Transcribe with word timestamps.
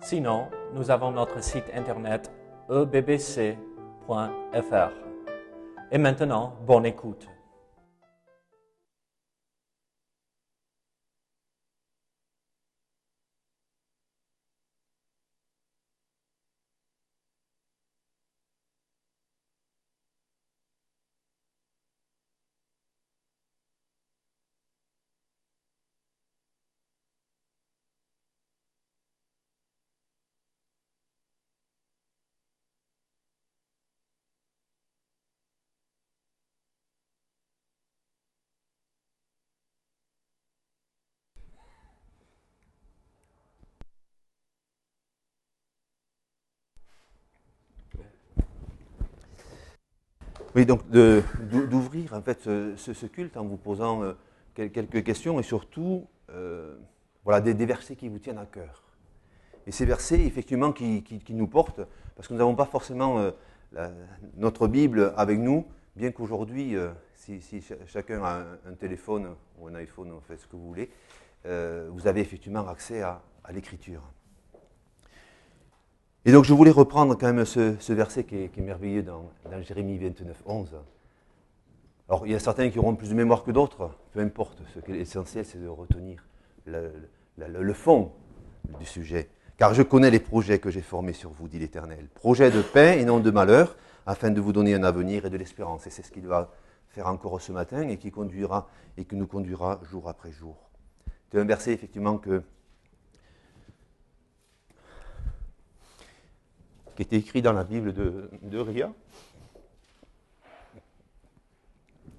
Sinon, 0.00 0.48
nous 0.74 0.90
avons 0.90 1.10
notre 1.10 1.42
site 1.42 1.70
internet 1.74 2.30
ebbc.fr. 2.70 3.56
Et 5.90 5.98
maintenant, 5.98 6.54
bonne 6.66 6.86
écoute. 6.86 7.28
Oui, 50.54 50.64
donc 50.64 50.88
d'ouvrir 50.90 52.14
en 52.14 52.22
fait 52.22 52.42
ce, 52.42 53.06
culte 53.06 53.36
en 53.36 53.44
vous 53.44 53.56
posant 53.56 54.02
euh, 54.02 54.12
quel- 54.54 54.70
quelques 54.70 55.04
questions 55.04 55.38
et 55.38 55.42
surtout 55.42 56.06
euh, 56.30 56.76
voilà, 57.24 57.40
des, 57.40 57.66
versets 57.66 57.96
qui 57.96 58.08
vous 58.08 58.18
tiennent 58.18 58.38
à 58.38 58.46
cœur. 58.46 58.82
Et 59.66 59.72
ces 59.72 59.84
versets, 59.84 60.20
effectivement, 60.24 60.72
qui, 60.72 61.04
nous 61.30 61.46
portent, 61.46 61.82
parce 62.16 62.26
que 62.26 62.32
nous 62.32 62.38
n'avons 62.38 62.54
pas 62.54 62.64
forcément 62.64 63.18
euh, 63.18 63.30
notre 64.36 64.66
Bible 64.66 65.12
avec 65.16 65.38
nous, 65.38 65.66
bien 65.94 66.10
qu'aujourd'hui, 66.10 66.74
si, 67.12 67.42
si 67.42 67.60
cha- 67.60 67.74
chacun 67.86 68.22
a 68.24 68.46
un, 68.66 68.72
téléphone 68.72 69.34
ou 69.60 69.68
un 69.68 69.74
iPhone, 69.74 70.12
en 70.12 70.20
fait 70.22 70.38
ce 70.38 70.46
que 70.46 70.56
vous 70.56 70.66
voulez, 70.66 70.90
vous 71.44 72.06
avez 72.06 72.22
effectivement 72.22 72.66
accès 72.66 73.02
à 73.02 73.20
l'écriture. 73.52 74.02
Et 76.28 76.30
donc 76.30 76.44
je 76.44 76.52
voulais 76.52 76.70
reprendre 76.70 77.16
quand 77.16 77.32
même 77.32 77.46
ce, 77.46 77.92
verset 77.94 78.24
qui 78.24 78.36
est, 78.36 78.56
merveilleux 78.58 79.02
dans, 79.02 79.30
dans 79.50 79.62
Jérémie 79.62 79.96
29, 79.96 80.42
11. 80.44 80.76
Alors 82.06 82.26
il 82.26 82.32
y 82.32 82.34
a 82.34 82.38
certains 82.38 82.68
qui 82.68 82.78
auront 82.78 82.94
plus 82.96 83.08
de 83.08 83.14
mémoire 83.14 83.44
que 83.44 83.50
d'autres, 83.50 83.92
peu 84.12 84.20
importe, 84.20 84.58
ce 84.74 84.80
qui 84.80 84.92
est 84.92 84.98
essentiel 84.98 85.46
c'est 85.46 85.56
de 85.56 85.68
retenir 85.68 86.22
le 86.66 87.72
fond 87.72 88.12
du 88.78 88.84
sujet. 88.84 89.30
Car 89.56 89.72
je 89.72 89.80
connais 89.80 90.10
les 90.10 90.20
projets 90.20 90.58
que 90.58 90.68
j'ai 90.68 90.82
formés 90.82 91.14
sur 91.14 91.30
vous, 91.30 91.48
dit 91.48 91.58
l'Éternel. 91.58 92.06
Projets 92.14 92.50
de 92.50 92.60
paix 92.60 93.00
et 93.00 93.06
non 93.06 93.20
de 93.20 93.30
malheur, 93.30 93.78
afin 94.04 94.30
de 94.30 94.38
vous 94.42 94.52
donner 94.52 94.74
un 94.74 94.82
avenir 94.82 95.24
et 95.24 95.30
de 95.30 95.36
l'espérance. 95.38 95.86
Et 95.86 95.90
c'est 95.90 96.02
ce 96.02 96.12
qu'il 96.12 96.26
va 96.26 96.50
faire 96.90 97.06
encore 97.06 97.40
ce 97.40 97.52
matin 97.52 97.88
et 97.88 97.96
qui 97.96 98.10
conduira 98.10 98.68
et 98.98 99.06
qui 99.06 99.16
nous 99.16 99.26
conduira 99.26 99.80
jour 99.90 100.10
après 100.10 100.30
jour. 100.32 100.56
C'est 101.32 101.40
un 101.40 101.44
verset 101.44 101.72
effectivement 101.72 102.18
que, 102.18 102.42
qui 106.98 107.02
était 107.02 107.16
écrit 107.16 107.42
dans 107.42 107.52
la 107.52 107.62
Bible 107.62 107.92
de, 107.92 108.58
Ria. 108.58 108.92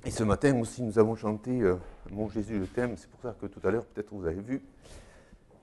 Et 0.05 0.09
ce 0.09 0.23
matin 0.23 0.57
aussi, 0.57 0.81
nous 0.83 0.97
avons 0.97 1.17
chanté 1.17 1.59
euh, 1.59 1.75
Mon 2.11 2.29
Jésus, 2.29 2.61
je 2.61 2.63
t'aime. 2.63 2.95
C'est 2.95 3.09
pour 3.09 3.19
ça 3.19 3.35
que 3.37 3.47
tout 3.47 3.59
à 3.67 3.71
l'heure, 3.71 3.85
peut-être 3.85 4.13
vous 4.13 4.25
avez 4.25 4.39
vu, 4.39 4.63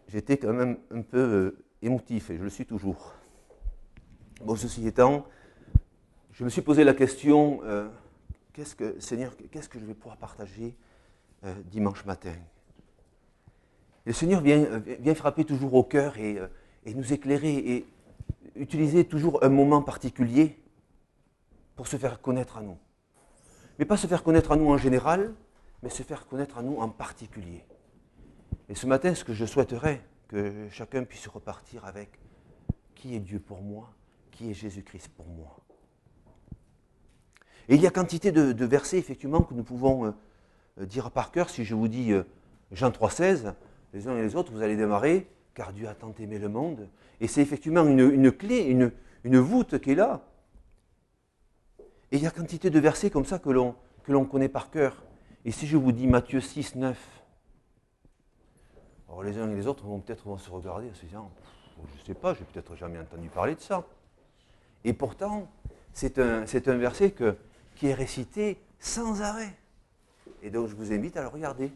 j'étais 0.08 0.36
quand 0.36 0.52
même 0.52 0.76
un 0.90 1.00
peu 1.00 1.16
euh, 1.16 1.64
émotif 1.80 2.28
et 2.28 2.36
je 2.36 2.42
le 2.42 2.50
suis 2.50 2.66
toujours. 2.66 3.14
Bon, 4.44 4.54
ceci 4.54 4.86
étant, 4.86 5.26
je 6.32 6.44
me 6.44 6.50
suis 6.50 6.60
posé 6.60 6.84
la 6.84 6.92
question 6.92 7.60
euh, 7.64 7.88
qu'est-ce 8.52 8.76
que, 8.76 9.00
Seigneur, 9.00 9.34
qu'est-ce 9.50 9.70
que 9.70 9.78
je 9.78 9.86
vais 9.86 9.94
pouvoir 9.94 10.18
partager 10.18 10.76
dimanche 11.70 12.04
matin? 12.04 12.34
Le 14.04 14.12
Seigneur 14.12 14.42
vient, 14.42 14.82
vient 15.00 15.14
frapper 15.14 15.46
toujours 15.46 15.72
au 15.72 15.84
cœur 15.84 16.18
et, 16.18 16.38
et 16.84 16.92
nous 16.92 17.14
éclairer 17.14 17.54
et 17.56 17.86
utiliser 18.56 19.04
toujours 19.04 19.42
un 19.44 19.48
moment 19.48 19.82
particulier 19.82 20.62
pour 21.74 21.86
se 21.86 21.96
faire 21.96 22.20
connaître 22.20 22.56
à 22.56 22.62
nous. 22.62 22.78
Mais 23.78 23.84
pas 23.84 23.96
se 23.96 24.06
faire 24.06 24.22
connaître 24.22 24.52
à 24.52 24.56
nous 24.56 24.68
en 24.68 24.78
général, 24.78 25.34
mais 25.82 25.90
se 25.90 26.02
faire 26.02 26.26
connaître 26.26 26.58
à 26.58 26.62
nous 26.62 26.78
en 26.78 26.88
particulier. 26.88 27.64
Et 28.68 28.74
ce 28.74 28.86
matin, 28.86 29.14
ce 29.14 29.24
que 29.24 29.34
je 29.34 29.44
souhaiterais, 29.44 30.02
que 30.28 30.68
chacun 30.70 31.04
puisse 31.04 31.26
repartir 31.28 31.84
avec 31.84 32.18
qui 32.94 33.14
est 33.14 33.20
Dieu 33.20 33.38
pour 33.38 33.62
moi, 33.62 33.92
qui 34.30 34.50
est 34.50 34.54
Jésus-Christ 34.54 35.08
pour 35.16 35.26
moi. 35.26 35.60
Et 37.68 37.74
il 37.74 37.80
y 37.80 37.86
a 37.86 37.90
quantité 37.90 38.32
de, 38.32 38.64
versets, 38.64 38.98
effectivement, 38.98 39.42
que 39.42 39.54
nous 39.54 39.64
pouvons 39.64 40.06
euh, 40.06 40.86
dire 40.86 41.10
par 41.10 41.30
cœur. 41.32 41.50
Si 41.50 41.64
je 41.64 41.74
vous 41.74 41.88
dis 41.88 42.12
euh, 42.12 42.22
Jean 42.72 42.90
3,16, 42.90 43.54
les 43.92 44.08
uns 44.08 44.16
et 44.16 44.22
les 44.22 44.36
autres, 44.36 44.52
vous 44.52 44.62
allez 44.62 44.76
démarrer, 44.76 45.28
car 45.56 45.72
Dieu 45.72 45.88
a 45.88 45.94
tant 45.94 46.14
aimé 46.20 46.38
le 46.38 46.48
monde. 46.48 46.88
Et 47.20 47.26
c'est 47.26 47.40
effectivement 47.40 47.84
une, 47.84 47.98
une 47.98 48.30
clé, 48.30 48.60
une, 48.60 49.38
voûte 49.38 49.78
qui 49.80 49.92
est 49.92 49.94
là. 49.96 50.22
Et 52.12 52.18
il 52.18 52.22
y 52.22 52.26
a 52.26 52.30
quantité 52.30 52.70
de 52.70 52.78
versets 52.78 53.10
comme 53.10 53.24
ça 53.24 53.40
que 53.40 53.50
l'on, 53.50 53.74
connaît 54.26 54.50
par 54.50 54.70
cœur. 54.70 55.02
Et 55.44 55.50
si 55.50 55.66
je 55.66 55.76
vous 55.76 55.92
dis 55.92 56.06
Matthieu 56.06 56.40
6, 56.40 56.76
9, 56.76 57.22
alors 59.08 59.22
les 59.22 59.38
uns 59.38 59.50
et 59.50 59.54
les 59.54 59.66
autres 59.66 59.84
vont 59.84 59.98
peut-être 59.98 60.24
vont 60.24 60.36
se 60.36 60.50
regarder 60.50 60.90
en 60.90 60.94
se 60.94 61.06
disant, 61.06 61.30
je 61.94 62.00
ne 62.00 62.06
sais 62.06 62.14
pas, 62.14 62.34
j'ai 62.34 62.44
peut-être 62.44 62.76
jamais 62.76 62.98
entendu 62.98 63.28
parler 63.28 63.54
de 63.54 63.60
ça. 63.60 63.86
Et 64.84 64.92
pourtant, 64.92 65.48
c'est 65.94 66.18
un, 66.18 66.44
verset 66.76 67.14
qui 67.74 67.86
est 67.86 67.94
récité 67.94 68.60
sans 68.78 69.22
arrêt. 69.22 69.56
Et 70.42 70.50
donc 70.50 70.68
je 70.68 70.74
vous 70.74 70.92
invite 70.92 71.16
à 71.16 71.22
le 71.22 71.28
regarder. 71.28 71.72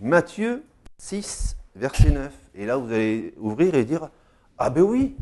Matthieu 0.00 0.64
6, 0.98 1.56
verset 1.76 2.10
9. 2.10 2.32
Et 2.54 2.66
là, 2.66 2.76
vous 2.76 2.92
allez 2.92 3.34
ouvrir 3.38 3.74
et 3.74 3.84
dire, 3.84 4.08
ah 4.58 4.70
ben 4.70 4.82
oui, 4.82 5.16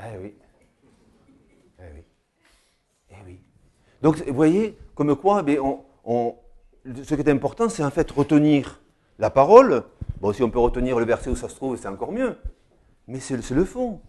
Eh 0.00 0.18
oui. 0.18 0.34
Eh 3.10 3.14
oui. 3.26 3.40
Donc, 4.00 4.22
vous 4.26 4.34
voyez, 4.34 4.78
comme 4.94 5.16
quoi, 5.16 5.44
ce 5.44 7.14
qui 7.14 7.20
est 7.20 7.28
important, 7.28 7.68
c'est 7.68 7.82
en 7.82 7.90
fait 7.90 8.10
retenir 8.10 8.80
la 9.18 9.30
parole. 9.30 9.82
Bon, 10.20 10.32
si 10.32 10.42
on 10.42 10.50
peut 10.50 10.58
retenir 10.58 10.98
le 10.98 11.04
verset 11.04 11.30
où 11.30 11.36
ça 11.36 11.48
se 11.48 11.56
trouve, 11.56 11.76
c'est 11.76 11.88
encore 11.88 12.12
mieux. 12.12 12.36
Mais 13.08 13.18
c'est 13.20 13.36
le- 13.36 13.56
le 13.56 13.64
fond. 13.64 14.00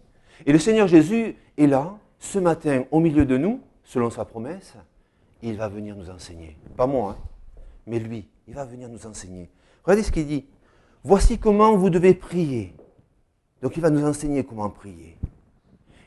Et 0.46 0.52
le 0.52 0.58
Seigneur 0.58 0.86
Jésus 0.86 1.34
est 1.56 1.66
là, 1.66 1.98
ce 2.18 2.38
matin, 2.38 2.84
au 2.90 3.00
milieu 3.00 3.24
de 3.24 3.36
nous, 3.36 3.60
selon 3.82 4.10
sa 4.10 4.24
promesse. 4.24 4.76
Il 5.42 5.56
va 5.56 5.68
venir 5.68 5.96
nous 5.96 6.10
enseigner. 6.10 6.56
Pas 6.76 6.86
moi, 6.86 7.16
hein, 7.18 7.22
mais 7.86 7.98
lui, 7.98 8.28
il 8.46 8.54
va 8.54 8.64
venir 8.66 8.88
nous 8.88 9.06
enseigner. 9.06 9.50
Regardez 9.84 10.02
ce 10.02 10.12
qu'il 10.12 10.26
dit. 10.26 10.46
Voici 11.02 11.38
comment 11.38 11.74
vous 11.76 11.88
devez 11.88 12.12
prier. 12.14 12.74
Donc 13.62 13.76
il 13.76 13.80
va 13.82 13.88
nous 13.90 14.04
enseigner 14.04 14.44
comment 14.44 14.68
prier. 14.68 15.16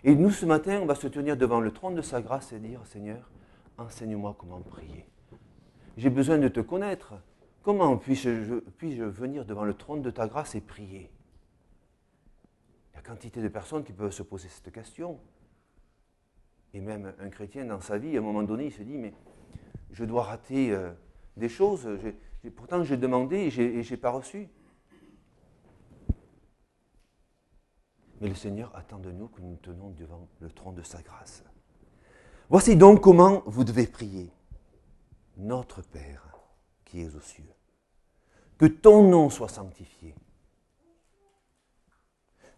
Et 0.04 0.14
nous, 0.16 0.30
ce 0.30 0.46
matin, 0.46 0.80
on 0.82 0.86
va 0.86 0.96
se 0.96 1.08
tenir 1.08 1.36
devant 1.36 1.60
le 1.60 1.72
trône 1.72 1.96
de 1.96 2.02
sa 2.02 2.22
grâce 2.22 2.52
et 2.54 2.60
dire, 2.60 2.82
Seigneur, 2.86 3.30
enseigne-moi 3.78 4.36
comment 4.38 4.60
prier. 4.60 5.06
J'ai 5.98 6.10
besoin 6.10 6.38
de 6.38 6.48
te 6.48 6.60
connaître. 6.60 7.14
Comment 7.64 7.98
puis-je 7.98 8.60
puis-je 8.78 9.04
venir 9.04 9.46
devant 9.46 9.64
le 9.64 9.74
trône 9.74 10.02
de 10.02 10.12
ta 10.12 10.28
grâce 10.28 10.54
et 10.56 10.62
prier? 10.62 11.10
Il 12.94 12.98
y 12.98 13.00
a 13.00 13.02
quantité 13.02 13.42
de 13.42 13.48
personnes 13.48 13.84
qui 13.84 13.94
peuvent 13.94 14.12
se 14.12 14.24
poser 14.24 14.50
cette 14.50 14.72
question. 14.72 15.20
Et 16.74 16.82
même 16.82 17.14
un 17.20 17.30
chrétien 17.30 17.66
dans 17.66 17.82
sa 17.82 17.98
vie, 17.98 18.16
à 18.16 18.20
un 18.20 18.24
moment 18.24 18.44
donné, 18.44 18.66
il 18.66 18.72
se 18.72 18.82
dit, 18.82 18.98
mais 18.98 19.14
je 19.92 20.06
dois 20.06 20.24
rater 20.24 20.72
euh, 20.72 20.92
des 21.38 21.50
choses. 21.50 21.88
Pourtant, 22.56 22.84
j'ai 22.84 22.98
demandé 22.98 23.38
et 23.38 23.50
je 23.50 23.62
n'ai 23.62 23.98
pas 23.98 24.10
reçu. 24.10 24.50
Mais 28.22 28.30
le 28.30 28.36
Seigneur 28.36 28.76
attend 28.76 29.00
de 29.00 29.12
nous 29.12 29.28
que 29.28 29.42
nous 29.42 29.50
nous 29.50 29.58
tenons 29.58 29.90
devant 29.90 30.30
le 30.40 30.50
trône 30.50 30.76
de 30.76 30.84
sa 30.84 31.02
grâce. 31.02 31.44
Voici 32.50 32.76
donc 32.76 33.02
comment 33.02 33.44
vous 33.46 33.64
devez 33.64 33.88
prier. 33.88 34.32
Notre 35.38 35.82
Père 35.82 36.38
qui 36.86 37.02
es 37.02 37.16
aux 37.16 37.22
cieux, 37.22 37.52
que 38.58 38.68
ton 38.68 39.10
nom 39.10 39.30
soit 39.30 39.50
sanctifié, 39.50 40.14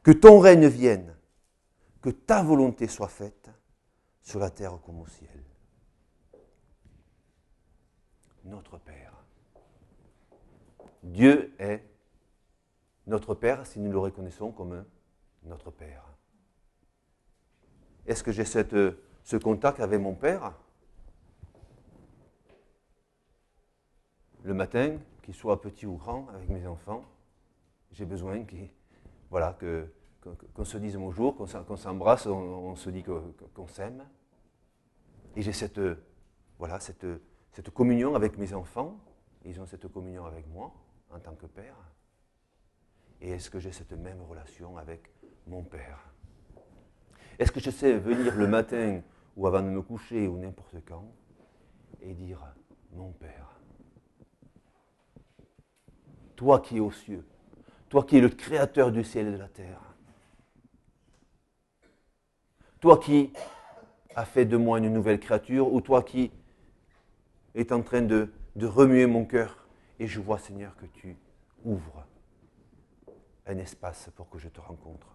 que 0.06 0.12
ton 0.12 0.40
règne 0.40 0.68
vienne, 0.68 1.18
que 2.00 2.12
ta 2.12 2.44
volonté 2.44 2.88
soit 2.88 3.08
faite 3.08 3.50
sur 4.22 4.40
la 4.40 4.52
terre 4.52 4.78
comme 4.86 5.02
au 5.02 5.08
ciel. 5.08 5.44
Notre 8.44 8.78
Père. 8.78 9.16
Dieu 11.02 11.56
est 11.58 11.84
notre 13.08 13.34
Père 13.34 13.66
si 13.66 13.80
nous 13.80 13.92
le 13.92 13.98
reconnaissons 13.98 14.52
comme 14.52 14.86
notre 15.42 15.72
Père. 15.72 16.06
Est-ce 18.06 18.24
que 18.24 18.32
j'ai 18.32 18.46
ce 18.46 19.38
contact 19.38 19.80
avec 19.80 20.00
mon 20.00 20.14
Père? 20.14 20.54
Le 24.44 24.54
matin, 24.54 25.00
qu'il 25.24 25.34
soit 25.34 25.60
petit 25.60 25.88
ou 25.88 25.96
grand, 25.96 26.28
avec 26.30 26.50
mes 26.50 26.68
enfants, 26.68 27.04
j'ai 27.92 28.06
besoin 28.06 28.44
voilà, 29.36 29.52
que, 29.52 29.86
qu'on 30.54 30.64
se 30.64 30.78
dise 30.78 30.96
bonjour, 30.96 31.36
qu'on 31.36 31.76
s'embrasse, 31.76 32.26
on, 32.26 32.74
se 32.78 32.90
dit 32.90 33.04
qu'on 33.04 33.68
s'aime. 33.68 34.06
Et 35.36 35.42
j'ai 35.42 35.52
cette, 35.52 35.82
cette 37.52 37.70
communion 37.72 38.16
avec 38.16 38.38
mes 38.38 38.54
enfants, 38.54 38.98
ils 39.44 39.60
ont 39.60 39.66
cette 39.66 39.90
communion 39.90 40.26
avec 40.26 40.48
moi 40.48 40.72
en 41.12 41.20
tant 41.20 41.36
que 41.36 41.48
père. 41.48 41.76
Et 43.20 43.32
est-ce 43.32 43.50
que 43.50 43.60
j'ai 43.60 43.74
cette 43.74 43.92
même 43.92 44.22
relation 44.22 44.78
avec 44.78 45.12
mon 45.48 45.64
père? 45.64 46.00
Est-ce 47.38 47.52
que 47.52 47.60
je 47.60 47.72
sais 47.72 47.98
venir 47.98 48.38
le 48.38 48.48
matin 48.48 49.02
ou 49.36 49.48
avant 49.48 49.64
de 49.64 49.68
me 49.68 49.82
coucher 49.82 50.30
ou 50.30 50.38
n'importe 50.38 50.78
quand 50.88 51.12
et 52.00 52.14
dire 52.14 52.42
mon 52.94 53.12
père 53.12 53.60
Toi 56.38 56.62
qui 56.62 56.78
es 56.78 56.80
aux 56.80 56.92
cieux, 56.92 57.26
toi 57.96 58.04
qui 58.04 58.18
es 58.18 58.20
le 58.20 58.28
créateur 58.28 58.92
du 58.92 59.06
ciel 59.06 59.30
et 59.30 59.32
de 59.32 59.38
la 59.38 59.48
terre, 59.48 59.80
toi 62.82 62.98
qui 62.98 63.32
as 64.16 64.26
fait 64.26 64.44
de 64.44 64.58
moi 64.58 64.80
une 64.80 64.92
nouvelle 64.92 65.18
créature, 65.18 65.72
ou 65.72 65.80
toi 65.80 66.04
qui 66.04 66.30
es 67.54 67.72
en 67.72 67.82
train 67.82 68.02
de, 68.02 68.30
remuer 68.62 69.06
mon 69.06 69.24
cœur, 69.24 69.66
et 69.98 70.08
je 70.08 70.20
vois, 70.20 70.40
Seigneur, 70.40 70.76
que 70.76 70.88
tu 70.88 71.16
ouvres 71.64 72.06
un 73.48 73.58
espace 73.60 74.10
pour 74.18 74.30
que 74.30 74.40
je 74.40 74.50
te 74.50 74.60
rencontre. 74.60 75.08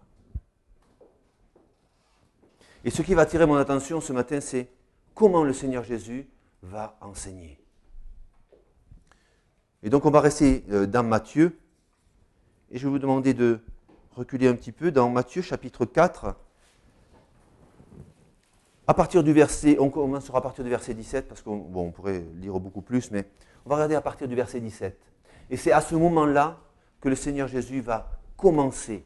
Et 2.82 2.88
ce 2.88 3.02
qui 3.02 3.12
va 3.12 3.20
attirer 3.20 3.44
mon 3.44 3.56
attention 3.56 4.00
ce 4.00 4.14
matin, 4.14 4.40
c'est 4.40 4.70
comment 5.14 5.44
le 5.44 5.52
Seigneur 5.52 5.84
Jésus 5.84 6.30
va 6.62 6.96
enseigner. 7.02 7.60
Et 9.82 9.90
donc 9.90 10.06
on 10.06 10.10
va 10.10 10.22
rester 10.22 10.64
euh, 10.70 10.86
dans 10.86 11.02
Matthieu, 11.02 11.60
et 12.70 12.78
je 12.78 12.86
vais 12.86 12.90
vous 12.90 12.98
demander 12.98 13.34
de 13.34 13.60
reculer 14.12 14.46
un 14.46 14.54
petit 14.54 14.72
peu 14.72 14.92
dans 14.92 15.08
Matthieu 15.10 15.42
chapitre 15.42 15.84
4. 15.84 16.36
À 18.86 18.94
partir 18.94 19.22
du 19.22 19.32
verset, 19.32 19.76
on 19.80 19.90
commencera 19.90 20.38
à 20.38 20.40
partir 20.40 20.64
du 20.64 20.70
verset 20.70 20.94
17, 20.94 21.28
parce 21.28 21.42
qu'on 21.42 21.68
on 21.74 21.90
pourrait 21.90 22.24
lire 22.34 22.58
beaucoup 22.60 22.82
plus, 22.82 23.10
mais 23.10 23.28
on 23.64 23.70
va 23.70 23.76
regarder 23.76 23.94
à 23.94 24.00
partir 24.00 24.28
du 24.28 24.34
verset 24.34 24.60
17. 24.60 24.98
Et 25.50 25.56
c'est 25.56 25.72
à 25.72 25.80
ce 25.80 25.94
moment-là 25.96 26.58
que 27.00 27.08
le 27.08 27.16
Seigneur 27.16 27.48
Jésus 27.48 27.80
va 27.80 28.10
commencer 28.36 29.04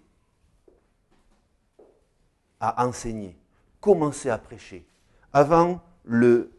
à 2.61 2.87
enseigner, 2.87 3.37
commencer 3.81 4.31
à 4.31 4.39
prêcher. 4.39 4.87
Avant, 5.33 5.81
le, 6.05 6.53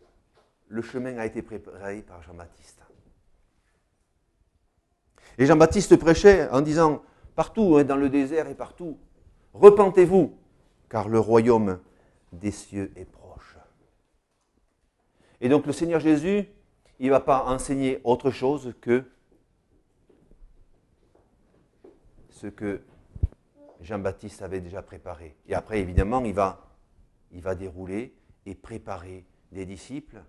le 0.67 0.81
chemin 0.81 1.17
a 1.17 1.25
été 1.25 1.41
préparé 1.41 2.01
par 2.01 2.21
Jean-Baptiste. 2.23 2.74
Et 5.37 5.45
Jean-Baptiste 5.45 5.97
prêchait 5.97 6.49
en 6.49 6.61
disant, 6.61 7.03
partout, 7.35 7.77
hein, 7.77 7.83
dans 7.83 7.97
le 7.97 8.09
désert 8.09 8.47
et 8.47 8.55
partout, 8.55 8.97
repentez-vous, 9.53 10.37
car 10.89 11.09
le 11.09 11.19
royaume 11.19 11.79
des 12.31 12.51
cieux 12.51 12.91
est 12.95 13.05
proche. 13.05 13.57
Et 15.41 15.49
donc 15.49 15.65
le 15.65 15.73
Seigneur 15.73 15.99
Jésus, 15.99 16.47
il 16.99 17.07
ne 17.07 17.11
va 17.11 17.19
pas 17.19 17.45
enseigner 17.45 17.99
autre 18.03 18.31
chose 18.31 18.73
que 18.79 19.03
ce 22.29 22.47
que 22.47 22.81
Jean-Baptiste 23.81 24.41
avait 24.41 24.61
déjà 24.61 24.81
préparé. 24.81 25.35
Et 25.47 25.55
après, 25.55 25.79
évidemment, 25.79 26.23
il 26.23 26.33
va, 26.33 26.69
il 27.31 27.41
va 27.41 27.55
dérouler 27.55 28.15
et 28.45 28.55
préparer 28.55 29.25
des 29.51 29.65
disciples, 29.65 30.21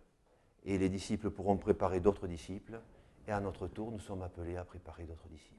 et 0.64 0.78
les 0.78 0.88
disciples 0.88 1.30
pourront 1.30 1.56
préparer 1.56 2.00
d'autres 2.00 2.26
disciples, 2.26 2.80
et 3.26 3.32
à 3.32 3.40
notre 3.40 3.66
tour, 3.66 3.90
nous 3.90 4.00
sommes 4.00 4.22
appelés 4.22 4.56
à 4.56 4.64
préparer 4.64 5.04
d'autres 5.04 5.28
disciples. 5.28 5.52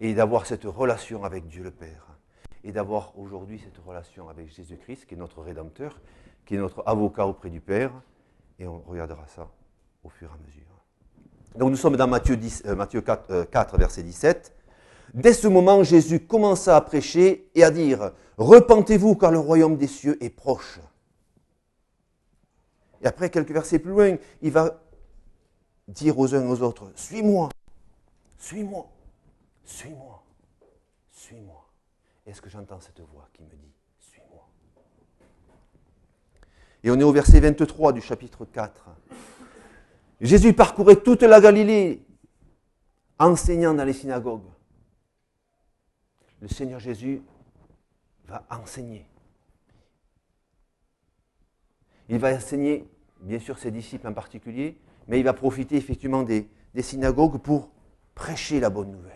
Et 0.00 0.14
d'avoir 0.14 0.46
cette 0.46 0.64
relation 0.64 1.24
avec 1.24 1.46
Dieu 1.48 1.62
le 1.62 1.70
Père, 1.70 2.06
et 2.64 2.72
d'avoir 2.72 3.18
aujourd'hui 3.18 3.58
cette 3.58 3.78
relation 3.84 4.28
avec 4.28 4.48
Jésus-Christ, 4.54 5.06
qui 5.06 5.14
est 5.14 5.18
notre 5.18 5.42
Rédempteur, 5.42 6.00
qui 6.46 6.54
est 6.54 6.58
notre 6.58 6.82
avocat 6.86 7.26
auprès 7.26 7.50
du 7.50 7.60
Père, 7.60 7.92
et 8.58 8.66
on 8.66 8.80
regardera 8.80 9.26
ça 9.26 9.48
au 10.02 10.08
fur 10.08 10.30
et 10.30 10.34
à 10.34 10.46
mesure. 10.46 10.62
Donc 11.56 11.70
nous 11.70 11.76
sommes 11.76 11.96
dans 11.96 12.06
Matthieu, 12.06 12.36
10, 12.36 12.62
euh, 12.66 12.76
Matthieu 12.76 13.00
4, 13.00 13.44
4, 13.50 13.74
euh, 13.74 13.78
verset 13.78 14.02
17. 14.02 14.54
Dès 15.12 15.32
ce 15.32 15.48
moment, 15.48 15.82
Jésus 15.82 16.20
commença 16.20 16.76
à 16.76 16.80
prêcher 16.80 17.50
et 17.54 17.64
à 17.64 17.70
dire, 17.70 18.12
Repentez-vous 18.40 19.16
car 19.16 19.30
le 19.30 19.38
royaume 19.38 19.76
des 19.76 19.86
cieux 19.86 20.16
est 20.24 20.30
proche. 20.30 20.80
Et 23.02 23.06
après, 23.06 23.28
quelques 23.28 23.50
versets 23.50 23.78
plus 23.78 23.90
loin, 23.90 24.16
il 24.40 24.50
va 24.50 24.80
dire 25.90 26.18
aux 26.18 26.34
uns 26.34 26.46
aux 26.48 26.62
autres, 26.62 26.90
Suis-moi, 26.94 27.48
suis-moi, 28.38 28.88
suis-moi, 29.64 30.22
suis-moi. 31.10 31.68
Est-ce 32.26 32.40
que 32.40 32.48
j'entends 32.48 32.80
cette 32.80 33.00
voix 33.00 33.28
qui 33.32 33.42
me 33.42 33.50
dit, 33.50 33.72
Suis-moi? 33.98 34.48
Et 36.82 36.90
on 36.90 36.98
est 36.98 37.04
au 37.04 37.12
verset 37.12 37.40
23 37.40 37.92
du 37.92 38.00
chapitre 38.00 38.44
4. 38.44 38.88
Jésus 40.20 40.52
parcourait 40.52 40.96
toute 40.96 41.22
la 41.22 41.40
Galilée, 41.40 42.04
enseignant 43.18 43.74
dans 43.74 43.84
les 43.84 43.92
synagogues. 43.92 44.48
Le 46.40 46.48
Seigneur 46.48 46.80
Jésus 46.80 47.22
va 48.26 48.44
enseigner. 48.50 49.06
Il 52.08 52.18
va 52.18 52.34
enseigner, 52.34 52.88
bien 53.20 53.38
sûr, 53.38 53.58
ses 53.58 53.70
disciples 53.70 54.08
en 54.08 54.12
particulier, 54.12 54.76
mais 55.08 55.18
il 55.18 55.24
va 55.24 55.32
profiter 55.32 55.76
effectivement 55.76 56.22
des, 56.22 56.48
synagogues 56.80 57.38
pour 57.38 57.70
prêcher 58.14 58.60
la 58.60 58.70
bonne 58.70 58.90
nouvelle. 58.90 59.10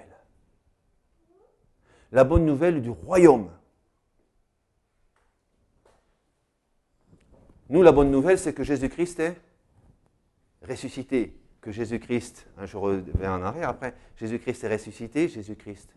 La 2.12 2.24
bonne 2.24 2.44
nouvelle 2.44 2.82
du 2.82 2.90
royaume. 2.90 3.50
Nous, 7.68 7.82
la 7.82 7.92
bonne 7.92 8.10
nouvelle, 8.10 8.38
c'est 8.38 8.52
que 8.52 8.62
Jésus-Christ 8.62 9.20
est 9.20 9.40
ressuscité, 10.62 11.40
que 11.60 11.72
Jésus-Christ, 11.72 12.46
hein, 12.58 12.66
je 12.66 12.76
reviens 12.76 13.36
en 13.36 13.42
arrière 13.42 13.68
après, 13.68 13.94
Jésus-Christ 14.16 14.64
est 14.64 14.72
ressuscité, 14.72 15.28
Jésus-Christ 15.28 15.94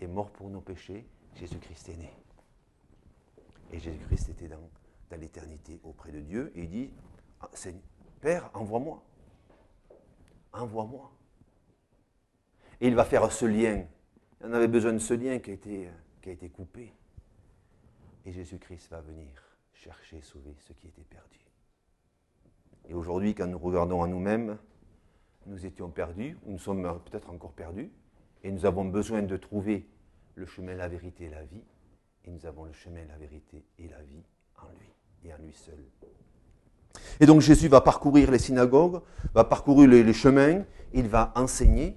est 0.00 0.06
mort 0.06 0.30
pour 0.30 0.48
nos 0.48 0.60
péchés, 0.60 1.04
Jésus-Christ 1.34 1.88
est 1.90 1.96
né. 1.96 2.12
Et 3.72 3.78
Jésus-Christ 3.78 4.30
était 4.30 4.48
dans, 4.48 4.70
dans 5.10 5.20
l'éternité 5.20 5.80
auprès 5.82 6.12
de 6.12 6.20
Dieu, 6.20 6.52
et 6.54 6.62
il 6.62 6.70
dit, 6.70 6.90
ah, 7.40 7.50
Père, 8.20 8.50
envoie-moi. 8.54 9.02
Envoie-moi. 10.52 11.12
Et 12.80 12.88
il 12.88 12.94
va 12.94 13.04
faire 13.04 13.30
ce 13.30 13.44
lien. 13.44 13.84
Il 14.40 14.46
en 14.46 14.52
avait 14.52 14.68
besoin 14.68 14.92
de 14.92 14.98
ce 14.98 15.14
lien 15.14 15.38
qui 15.38 15.50
a 15.50 15.54
été, 15.54 15.88
qui 16.22 16.30
a 16.30 16.32
été 16.32 16.48
coupé. 16.48 16.92
Et 18.24 18.32
Jésus-Christ 18.32 18.90
va 18.90 19.00
venir 19.00 19.28
chercher, 19.72 20.20
sauver 20.20 20.54
ce 20.58 20.72
qui 20.72 20.86
était 20.86 21.04
perdu. 21.04 21.38
Et 22.88 22.94
aujourd'hui, 22.94 23.34
quand 23.34 23.46
nous 23.46 23.58
regardons 23.58 24.02
à 24.02 24.08
nous-mêmes, 24.08 24.58
nous 25.46 25.64
étions 25.64 25.90
perdus, 25.90 26.36
ou 26.44 26.52
nous 26.52 26.58
sommes 26.58 26.82
peut-être 27.04 27.30
encore 27.30 27.52
perdus, 27.52 27.90
et 28.42 28.50
nous 28.50 28.66
avons 28.66 28.84
besoin 28.84 29.22
de 29.22 29.36
trouver 29.36 29.88
le 30.34 30.46
chemin, 30.46 30.74
la 30.74 30.88
vérité 30.88 31.24
et 31.24 31.30
la 31.30 31.44
vie. 31.44 31.64
Et 32.24 32.30
nous 32.30 32.46
avons 32.46 32.64
le 32.64 32.72
chemin, 32.72 33.04
la 33.06 33.16
vérité 33.16 33.64
et 33.78 33.88
la 33.88 34.02
vie 34.02 34.24
en 34.58 34.68
lui, 34.78 34.92
et 35.24 35.32
en 35.32 35.38
lui 35.38 35.52
seul. 35.52 35.82
Et 37.20 37.26
donc 37.26 37.40
Jésus 37.40 37.68
va 37.68 37.80
parcourir 37.80 38.30
les 38.30 38.38
synagogues, 38.38 39.02
va 39.34 39.44
parcourir 39.44 39.88
les, 39.88 40.12
chemins, 40.12 40.64
il 40.92 41.08
va 41.08 41.32
enseigner, 41.36 41.96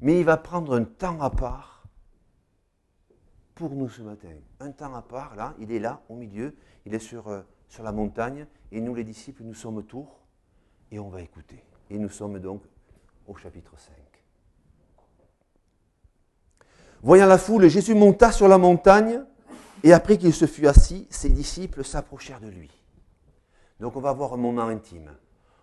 mais 0.00 0.20
il 0.20 0.24
va 0.24 0.36
prendre 0.36 0.76
un 0.76 0.84
temps 0.84 1.20
à 1.20 1.30
part 1.30 1.84
pour 3.54 3.70
nous 3.70 3.88
ce 3.88 4.02
matin. 4.02 4.28
Un 4.60 4.70
temps 4.70 4.94
à 4.94 5.02
part, 5.02 5.34
là, 5.34 5.54
il 5.58 5.72
est 5.72 5.78
là, 5.78 6.02
au 6.08 6.14
milieu, 6.14 6.54
il 6.84 6.94
est 6.94 7.00
sur, 7.00 7.28
euh, 7.28 7.40
sur 7.68 7.82
la 7.82 7.92
montagne, 7.92 8.46
et 8.70 8.80
nous 8.80 8.94
les 8.94 9.04
disciples, 9.04 9.42
nous 9.42 9.54
sommes 9.54 9.78
autour, 9.78 10.20
et 10.92 10.98
on 10.98 11.08
va 11.08 11.22
écouter. 11.22 11.64
Et 11.90 11.98
nous 11.98 12.10
sommes 12.10 12.38
donc 12.38 12.62
au 13.26 13.34
chapitre 13.34 13.72
5. 13.76 13.94
Voyant 17.02 17.26
la 17.26 17.38
foule, 17.38 17.68
Jésus 17.68 17.94
monta 17.94 18.32
sur 18.32 18.48
la 18.48 18.58
montagne, 18.58 19.22
et 19.86 19.92
après 19.92 20.18
qu'il 20.18 20.34
se 20.34 20.46
fut 20.46 20.66
assis, 20.66 21.06
ses 21.10 21.28
disciples 21.28 21.84
s'approchèrent 21.84 22.40
de 22.40 22.48
lui. 22.48 22.72
Donc 23.78 23.94
on 23.94 24.00
va 24.00 24.10
avoir 24.10 24.34
un 24.34 24.36
moment 24.36 24.66
intime. 24.66 25.12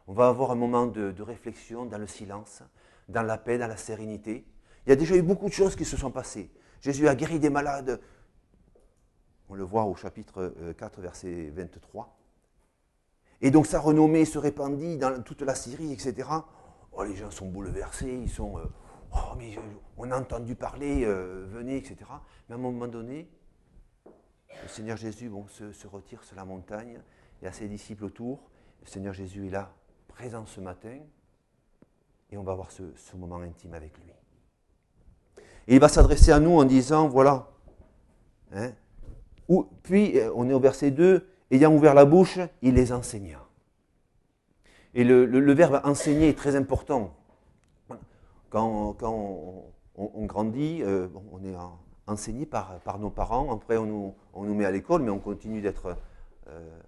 On 0.08 0.14
va 0.14 0.30
avoir 0.30 0.52
un 0.52 0.56
moment 0.56 0.86
de, 0.88 1.22
réflexion 1.22 1.86
dans 1.86 1.98
le 1.98 2.08
silence, 2.08 2.64
dans 3.10 3.24
la 3.24 3.38
paix, 3.38 3.58
dans 3.58 3.68
la 3.68 3.76
sérénité. 3.76 4.46
Il 4.86 4.92
y 4.92 4.94
a 4.94 4.96
déjà 4.96 5.18
eu 5.18 5.22
beaucoup 5.22 5.50
de 5.50 5.54
choses 5.54 5.76
qui 5.76 5.84
se 5.84 5.98
sont 5.98 6.10
passées. 6.10 6.50
Jésus 6.80 7.10
a 7.10 7.16
guéri 7.16 7.38
des 7.38 7.50
malades. 7.50 8.00
On 9.50 9.56
le 9.56 9.64
voit 9.66 9.84
au 9.84 9.94
chapitre 9.94 10.56
4, 10.78 11.02
verset 11.02 11.50
23. 11.50 12.18
Et 13.42 13.52
donc 13.52 13.68
sa 13.68 13.82
renommée 13.82 14.24
se 14.24 14.38
répandit 14.38 14.96
dans 14.96 15.22
toute 15.22 15.42
la 15.42 15.54
Syrie, 15.54 15.92
etc. 15.92 16.30
Oh, 16.94 17.04
les 17.04 17.18
gens 17.18 17.30
sont 17.30 17.48
bouleversés, 17.48 18.22
ils 18.24 18.30
sont... 18.30 18.58
Euh, 18.58 18.72
oh, 19.14 19.36
mais 19.38 19.60
on 19.98 20.12
a 20.12 20.18
entendu 20.18 20.56
parler, 20.56 21.04
euh, 21.04 21.46
venez, 21.50 21.76
etc. 21.76 21.98
Mais 22.48 22.56
à 22.56 22.58
un 22.58 22.62
moment 22.62 22.88
donné, 22.88 23.30
le 24.62 24.68
Seigneur 24.68 24.98
Jésus 24.98 25.32
se, 25.50 25.88
retire 25.88 26.24
sur 26.24 26.36
la 26.36 26.46
montagne, 26.46 27.00
y 27.42 27.48
a 27.48 27.52
ses 27.52 27.68
disciples 27.68 28.06
autour. 28.06 28.40
Le 28.82 28.88
Seigneur 28.88 29.14
Jésus 29.14 29.48
est 29.48 29.52
là, 29.52 29.74
présent 30.08 30.46
ce 30.46 30.62
matin, 30.62 30.98
et 32.32 32.38
on 32.38 32.44
va 32.44 32.54
avoir 32.54 32.72
ce, 32.72 32.84
moment 33.16 33.38
intime 33.42 33.74
avec 33.74 33.98
lui. 33.98 34.12
Et 35.68 35.76
il 35.76 35.80
va 35.80 35.88
s'adresser 35.88 36.32
à 36.32 36.40
nous 36.40 36.58
en 36.58 36.66
disant, 36.66 37.08
voilà, 37.08 37.50
hein, 38.54 38.72
puis 39.84 40.18
euh, 40.18 40.32
on 40.36 40.50
est 40.50 40.54
au 40.54 40.60
verset 40.60 40.92
2, 40.92 41.28
ayant 41.52 41.74
ouvert 41.74 41.94
la 41.94 42.06
bouche, 42.06 42.40
il 42.62 42.74
les 42.76 42.92
enseigna. 42.92 43.40
Et 44.94 45.04
le, 45.04 45.54
verbe 45.54 45.82
enseigner 45.84 46.30
est 46.30 46.38
très 46.38 46.56
important. 46.56 47.16
Quand, 48.50 48.96
on, 49.02 50.26
grandit, 50.26 50.84
euh, 50.84 51.08
on 51.32 51.44
est 51.44 51.56
enseigné 52.08 52.46
par, 52.46 53.00
nos 53.00 53.10
parents, 53.10 53.54
après 53.54 53.78
on 53.78 54.14
nous, 54.36 54.54
met 54.54 54.66
à 54.66 54.72
l'école, 54.72 55.02
mais 55.02 55.12
on 55.12 55.20
continue 55.20 55.62
d'être 55.62 55.98
euh, 56.48 56.80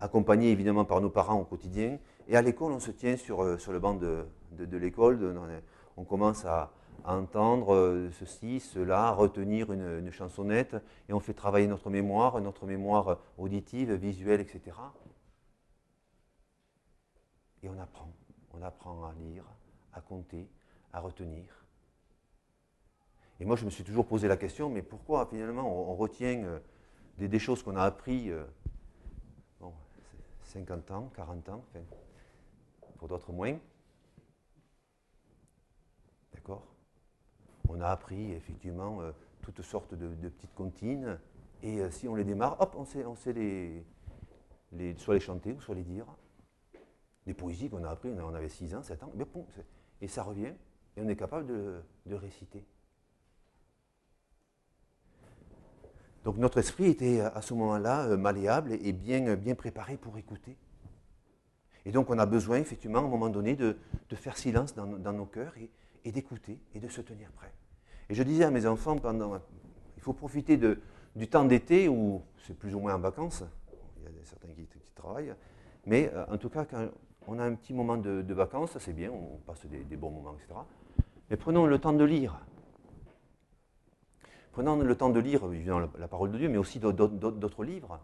accompagné 0.00 0.50
évidemment 0.50 0.84
par 0.84 1.00
nos 1.00 1.10
parents 1.10 1.40
au 1.40 1.44
quotidien. 1.44 1.98
Et 2.28 2.36
à 2.36 2.42
l'école, 2.42 2.72
on 2.72 2.80
se 2.80 2.90
tient 2.90 3.16
sur, 3.16 3.42
euh, 3.42 3.58
le 3.68 3.78
banc 3.78 3.94
de, 3.94 4.26
l'école, 4.76 5.36
on 5.96 6.04
commence 6.04 6.44
à, 6.44 6.72
entendre 7.04 8.10
ceci, 8.12 8.60
cela, 8.60 9.10
retenir 9.10 9.72
une, 9.72 10.12
chansonnette, 10.12 10.76
et 11.08 11.12
on 11.12 11.18
fait 11.18 11.34
travailler 11.34 11.66
notre 11.66 11.90
mémoire, 11.90 12.40
notre 12.40 12.64
mémoire 12.64 13.18
auditive, 13.38 13.92
visuelle, 13.94 14.40
etc. 14.40 14.76
Et 17.64 17.68
on 17.68 17.78
apprend. 17.80 18.12
On 18.54 18.62
apprend 18.62 19.04
à 19.04 19.14
lire, 19.14 19.44
à 19.92 20.00
compter, 20.00 20.48
à 20.92 21.00
retenir. 21.00 21.61
Et 23.42 23.44
moi, 23.44 23.56
je 23.56 23.64
me 23.64 23.70
suis 23.70 23.82
toujours 23.82 24.06
posé 24.06 24.28
la 24.28 24.36
question, 24.36 24.70
mais 24.70 24.82
pourquoi 24.82 25.26
finalement 25.26 25.90
on, 25.90 25.96
retient 25.96 26.44
euh, 26.44 26.60
des, 27.18 27.40
choses 27.40 27.60
qu'on 27.64 27.74
a 27.74 27.82
appris 27.82 28.30
euh, 28.30 28.44
50 30.44 30.90
ans, 30.92 31.10
40 31.16 31.48
ans, 31.48 31.64
pour 32.98 33.08
d'autres 33.08 33.32
moins? 33.32 33.58
D'accord 36.32 36.64
On 37.68 37.80
a 37.80 37.88
appris 37.88 38.30
effectivement 38.30 39.00
euh, 39.00 39.10
toutes 39.40 39.62
sortes 39.62 39.94
de, 39.94 40.28
petites 40.28 40.54
comptines, 40.54 41.18
et 41.64 41.80
euh, 41.80 41.90
si 41.90 42.06
on 42.06 42.14
les 42.14 42.22
démarre, 42.22 42.60
hop, 42.60 42.76
on 42.78 42.84
sait, 42.84 43.32
les, 43.32 43.84
soit 44.98 45.14
les 45.14 45.20
chanter 45.20 45.52
ou 45.52 45.60
soit 45.60 45.74
les 45.74 45.82
dire 45.82 46.06
des 47.26 47.34
poésies 47.34 47.68
qu'on 47.68 47.82
a 47.82 47.90
appris, 47.90 48.08
on 48.08 48.34
avait 48.34 48.48
6 48.48 48.76
ans, 48.76 48.84
7 48.84 49.02
ans, 49.02 49.12
et 50.00 50.06
ça 50.06 50.22
revient, 50.22 50.52
et 50.96 51.02
on 51.02 51.08
est 51.08 51.16
capable 51.16 51.48
de, 51.48 52.14
réciter. 52.14 52.64
Donc 56.24 56.36
notre 56.36 56.58
esprit 56.58 56.86
était 56.86 57.20
à 57.20 57.42
ce 57.42 57.54
moment-là 57.54 58.06
euh, 58.06 58.16
malléable 58.16 58.72
et 58.72 58.92
bien, 58.92 59.34
bien 59.34 59.54
préparé 59.54 59.96
pour 59.96 60.16
écouter. 60.18 60.56
Et 61.84 61.90
donc 61.90 62.10
on 62.10 62.18
a 62.18 62.26
besoin 62.26 62.58
effectivement 62.58 63.00
à 63.00 63.02
un 63.02 63.08
moment 63.08 63.28
donné 63.28 63.56
de, 63.56 63.76
faire 64.14 64.36
silence 64.36 64.74
dans, 64.74 64.86
nos 64.86 65.26
cœurs 65.26 65.54
et, 66.04 66.12
d'écouter 66.12 66.60
et 66.74 66.80
de 66.80 66.88
se 66.88 67.00
tenir 67.00 67.30
prêt. 67.32 67.52
Et 68.08 68.14
je 68.14 68.22
disais 68.22 68.44
à 68.44 68.50
mes 68.50 68.66
enfants 68.66 68.96
il 69.96 70.02
faut 70.02 70.12
profiter 70.12 70.56
du 70.56 71.28
temps 71.28 71.44
d'été 71.44 71.88
où 71.88 72.22
c'est 72.46 72.56
plus 72.56 72.74
ou 72.74 72.80
moins 72.80 72.94
en 72.94 73.00
vacances, 73.00 73.42
il 73.98 74.16
y 74.16 74.20
a 74.20 74.24
certains 74.24 74.48
qui, 74.48 74.66
travaillent, 74.94 75.34
mais 75.86 76.10
euh, 76.14 76.24
en 76.30 76.38
tout 76.38 76.50
cas 76.50 76.64
quand 76.64 76.88
on 77.26 77.38
a 77.38 77.44
un 77.44 77.54
petit 77.54 77.72
moment 77.72 77.96
de, 77.96 78.34
vacances, 78.34 78.76
c'est 78.78 78.92
bien, 78.92 79.10
on 79.10 79.38
passe 79.46 79.66
des, 79.66 79.96
bons 79.96 80.10
moments, 80.10 80.34
etc. 80.34 80.60
Mais 81.30 81.36
prenons 81.36 81.66
le 81.66 81.78
temps 81.78 81.92
de 81.92 82.04
lire. 82.04 82.38
Prenons 84.52 84.76
le 84.76 84.94
temps 84.94 85.08
de 85.08 85.18
lire, 85.18 85.46
la, 85.98 86.08
parole 86.08 86.30
de 86.30 86.36
Dieu, 86.36 86.48
mais 86.50 86.58
aussi 86.58 86.78
d'autres 86.78 87.64
livres. 87.64 87.98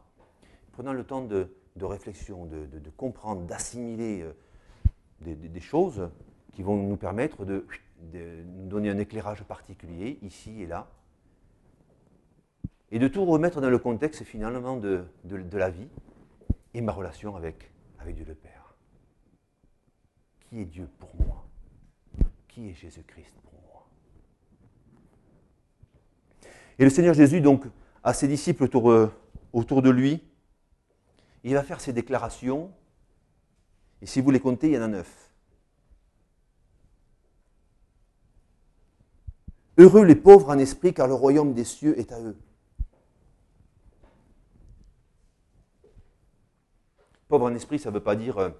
Prenons 0.73 0.95
le 0.95 1.05
temps 1.05 1.23
de, 1.23 1.50
réflexion, 1.81 2.47
de, 2.47 2.90
comprendre, 2.97 3.43
d'assimiler 3.43 4.23
euh, 4.23 5.35
des, 5.37 5.61
choses 5.61 6.09
qui 6.52 6.62
vont 6.62 6.76
nous 6.76 6.97
permettre 6.97 7.45
de, 7.45 7.67
nous 8.12 8.67
donner 8.67 8.88
un 8.88 8.97
éclairage 8.97 9.45
particulier, 9.45 10.19
ici 10.23 10.62
et 10.62 10.67
là, 10.67 10.88
et 12.90 12.99
de 12.99 13.09
tout 13.09 13.26
remettre 13.26 13.61
dans 13.61 13.69
le 13.69 13.78
contexte 13.78 14.25
finalement 14.25 14.78
de, 14.78 15.05
la 15.52 15.69
vie 15.69 15.88
et 16.73 16.81
ma 16.81 16.93
relation 16.93 17.37
avec 17.37 17.71
Dieu 18.14 18.25
le 18.26 18.35
Père. 18.35 18.75
Qui 20.40 20.62
est 20.62 20.64
Dieu 20.64 20.88
pour 20.99 21.11
moi? 21.26 21.45
Qui 22.49 22.71
est 22.71 22.75
Jésus-Christ 22.75 23.35
pour 23.43 23.52
moi 23.52 23.59
Et 26.78 26.85
le 26.85 26.90
Seigneur 26.90 27.14
Jésus, 27.14 27.40
donc, 27.40 27.64
a 28.04 28.12
ses 28.12 28.28
disciples 28.28 28.64
autour, 28.64 28.90
euh, 28.90 29.12
autour 29.52 29.82
de 29.82 29.90
lui. 29.90 30.23
Il 31.44 31.54
va 31.54 31.62
faire 31.62 31.80
ses 31.80 31.92
déclarations. 31.92 32.70
Et 34.00 34.06
si 34.06 34.20
vous 34.20 34.30
les 34.30 34.40
comptez, 34.40 34.68
il 34.68 34.75
y 34.75 34.78
en 34.78 34.82
a 34.82 34.88
neuf. 34.88 35.28
Heureux 39.76 40.04
les 40.04 40.16
pauvres 40.16 40.50
en 40.50 40.58
esprit, 40.58 40.92
car 40.92 41.06
le 41.06 41.14
royaume 41.14 41.54
des 41.54 41.64
cieux 41.64 41.99
est 41.99 42.12
à 42.12 42.20
eux. 42.20 42.37
Pauvre 47.28 47.44
en 47.44 47.54
esprit, 47.54 47.78
ça 47.78 47.90
ne 47.90 47.94
veut 47.94 48.02
pas 48.02 48.16
dire 48.16 48.38
euh, 48.38 48.50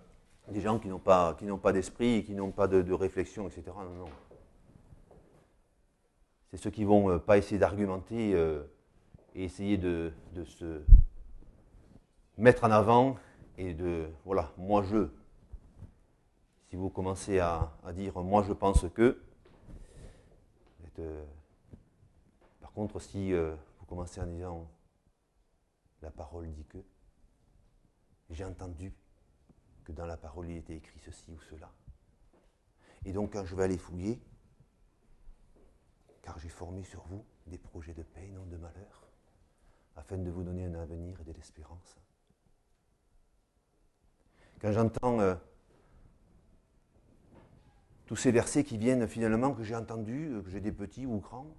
des 0.51 0.61
gens 0.61 0.79
qui 0.79 0.89
n'ont 0.89 0.99
pas, 0.99 1.37
pas 1.63 1.73
d'esprit, 1.73 2.25
qui 2.25 2.35
n'ont 2.35 2.51
pas 2.51 2.69
de, 2.69 2.93
réflexion, 2.93 3.49
etc. 3.49 3.65
Non, 3.75 4.05
non. 4.05 4.11
C'est 6.51 6.57
ceux 6.57 6.71
qui 6.71 6.83
ne 6.83 6.87
vont 6.87 7.11
euh, 7.11 7.19
pas 7.19 7.37
essayer 7.37 7.59
d'argumenter 7.59 8.35
euh, 8.35 8.63
et 9.35 9.45
essayer 9.45 9.77
de, 9.77 10.13
se 10.47 10.83
mettre 12.39 12.65
en 12.65 12.71
avant 12.71 13.17
et 13.59 13.75
de, 13.75 14.09
voilà, 14.25 14.53
moi 14.57 14.83
je. 14.83 15.09
Si 16.71 16.77
vous 16.77 16.91
commencez 16.91 17.39
à, 17.39 17.73
dire 17.95 18.19
moi 18.21 18.43
je 18.47 18.53
pense 18.53 18.87
que, 18.95 19.21
euh, 20.99 21.25
par 22.61 22.73
contre 22.73 23.01
si 23.01 23.33
vous 23.33 23.87
commencez 23.87 24.21
en 24.21 24.27
disant 24.27 24.69
la 26.03 26.11
parole 26.11 26.51
dit 26.51 26.65
que, 26.65 26.79
j'ai 28.31 28.45
entendu 28.45 28.93
que 29.85 29.93
dans 29.93 30.05
la 30.07 30.17
parole 30.17 30.51
il 30.51 30.57
était 30.57 30.77
écrit 30.77 30.99
ceci 30.99 31.31
ou 31.31 31.41
cela. 31.51 31.71
Et 33.05 33.13
donc 33.13 33.33
quand 33.35 33.45
je 33.47 33.55
vais 33.55 33.65
aller 33.65 33.79
fouiller, 33.79 34.21
car 36.29 36.39
j'ai 36.39 36.51
formé 36.51 36.85
sur 36.85 37.03
vous 37.07 37.25
des 37.47 37.57
projets 37.57 37.95
de 37.95 38.03
paix, 38.03 38.29
non 38.35 38.45
de 38.45 38.59
malheur, 38.59 39.09
afin 39.97 40.19
de 40.19 40.31
vous 40.31 40.43
donner 40.43 40.67
un 40.67 40.75
avenir 40.75 41.19
et 41.23 41.25
de 41.25 41.33
l'espérance. 41.33 41.97
Quand 44.61 44.71
j'entends 44.71 45.21
euh, 45.21 45.35
tous 48.05 48.17
ces 48.17 48.31
versets 48.31 48.63
qui 48.63 48.77
viennent 48.77 49.09
finalement 49.09 49.55
que 49.55 49.63
j'ai 49.63 49.75
entendus, 49.75 50.35
euh, 50.35 50.43
que 50.43 50.51
j'ai 50.51 50.61
des 50.61 50.71
petits 50.71 51.07
ou 51.07 51.19
grands, 51.19 51.57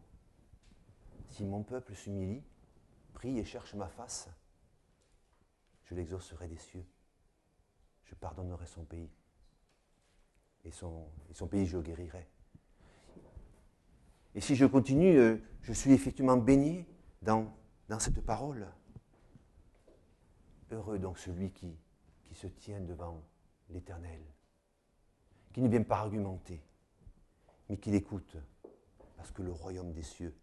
si 1.29 1.45
mon 1.45 1.63
peuple 1.63 1.95
s'humilie, 1.95 2.43
prie 3.13 3.39
et 3.39 3.45
cherche 3.45 3.73
ma 3.73 3.87
face, 3.87 4.29
je 5.85 5.95
l'exaucerai 5.95 6.47
des 6.47 6.59
cieux 6.59 6.85
je 8.05 8.13
pardonnerai 8.13 8.67
son 8.67 8.83
pays. 8.85 9.09
Et 10.63 10.71
son, 10.71 11.09
pays, 11.49 11.65
je 11.65 11.79
guérirai. 11.79 12.27
Et 14.39 14.41
si 14.41 14.55
je 14.55 14.65
continue, 14.65 15.17
euh, 15.17 15.35
je 15.63 15.73
suis 15.73 15.91
effectivement 15.91 16.37
baigné 16.37 16.85
dans, 17.21 17.53
dans 17.89 17.99
cette 17.99 18.21
parole. 18.21 18.65
Heureux 20.71 20.97
donc 20.97 21.19
celui 21.19 21.51
qui, 21.51 21.75
qui 22.23 22.35
se 22.35 22.47
tient 22.47 22.79
devant 22.79 23.21
l'Éternel, 23.69 24.21
qui 25.51 25.59
ne 25.59 25.67
vient 25.67 25.83
pas 25.83 25.97
argumenter, 25.97 26.61
mais 27.67 27.75
qui 27.75 27.91
l'écoute, 27.91 28.37
parce 29.17 29.29
que 29.31 29.41
le 29.41 29.51
royaume 29.51 29.91
des 29.91 30.03
cieux 30.03 30.33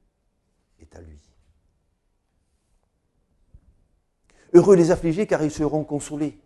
est 0.78 0.94
à 0.94 1.00
lui. 1.00 1.22
Heureux 4.52 4.76
les 4.76 4.90
affligés, 4.90 5.26
car 5.26 5.42
ils 5.42 5.50
seront 5.50 5.84
consolés. 5.84 6.38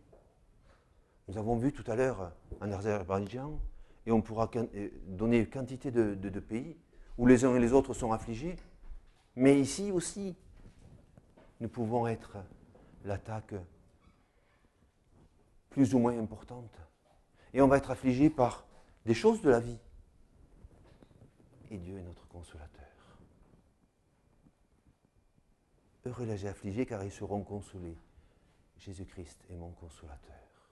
Nous 1.26 1.36
avons 1.36 1.56
vu 1.56 1.72
tout 1.72 1.90
à 1.90 1.96
l'heure 1.96 2.32
en 2.60 2.70
Azerbaïdjan, 2.70 3.58
et 4.06 4.12
on 4.12 4.22
pourra 4.22 4.48
donner 5.08 5.48
quantité 5.48 5.90
de, 5.90 6.38
pays 6.38 6.76
où 7.20 7.26
les 7.26 7.44
uns 7.44 7.54
et 7.54 7.60
les 7.60 7.74
autres 7.74 7.92
sont 7.92 8.12
affligés, 8.12 8.56
Mais 9.36 9.60
ici 9.60 9.92
aussi, 9.92 10.34
nous 11.60 11.68
pouvons 11.68 12.06
être 12.06 12.38
l'attaque 13.04 13.54
plus 15.68 15.94
ou 15.94 15.98
moins 15.98 16.18
importante. 16.18 16.74
Et 17.52 17.60
on 17.60 17.68
va 17.68 17.76
être 17.76 17.90
affligé 17.90 18.30
par 18.30 18.66
des 19.04 19.12
choses 19.12 19.42
de 19.42 19.50
la 19.50 19.60
vie. 19.60 19.78
Et 21.70 21.76
Dieu 21.76 21.98
est 21.98 22.02
notre 22.02 22.26
consolateur. 22.26 22.88
Heureux 26.06 26.24
les 26.24 26.46
affligés 26.46 26.86
car 26.86 27.04
ils 27.04 27.12
seront 27.12 27.42
consolés. 27.42 27.98
Jésus-Christ 28.78 29.44
est 29.50 29.56
mon 29.56 29.72
consolateur. 29.72 30.70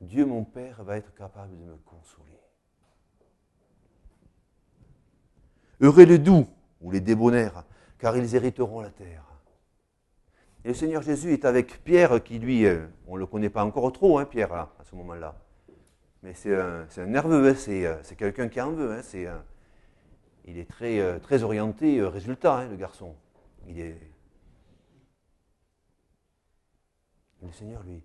Dieu 0.00 0.26
mon 0.26 0.44
Père 0.44 0.82
va 0.82 0.96
être 0.96 1.14
capable 1.14 1.56
de 1.56 1.64
me 1.64 1.76
consoler. 1.76 2.41
Heureux 5.82 6.04
les 6.04 6.18
doux 6.18 6.46
ou 6.80 6.92
les 6.92 7.00
débonnaires, 7.00 7.64
car 7.98 8.16
ils 8.16 8.36
hériteront 8.36 8.80
la 8.80 8.90
terre. 8.90 9.24
Et 10.64 10.68
le 10.68 10.74
Seigneur 10.74 11.02
Jésus 11.02 11.32
est 11.32 11.44
avec 11.44 11.82
Pierre, 11.82 12.22
qui 12.22 12.38
lui, 12.38 12.64
euh, 12.66 12.86
on 13.08 13.14
ne 13.14 13.18
le 13.18 13.26
connaît 13.26 13.50
pas 13.50 13.64
encore 13.64 13.90
trop, 13.90 14.18
hein, 14.18 14.24
Pierre, 14.24 14.52
à 14.52 14.70
ce 14.84 14.94
moment-là. 14.94 15.34
Mais 16.22 16.34
c'est 16.34 16.54
un, 16.54 16.86
nerveux, 17.06 17.48
hein, 17.48 17.56
euh, 17.68 17.98
c'est, 18.02 18.14
quelqu'un 18.14 18.48
qui 18.48 18.60
en 18.60 18.70
veut. 18.70 18.92
Hein, 18.92 19.00
c'est, 19.02 19.26
il 20.44 20.56
est 20.56 20.70
très, 20.70 21.00
euh, 21.00 21.18
très 21.18 21.42
orienté 21.42 22.00
résultat, 22.00 22.64
le 22.68 22.76
garçon. 22.76 23.16
Il 23.66 23.80
est... 23.80 23.98
Le 27.42 27.50
Seigneur, 27.50 27.82
lui, 27.82 28.00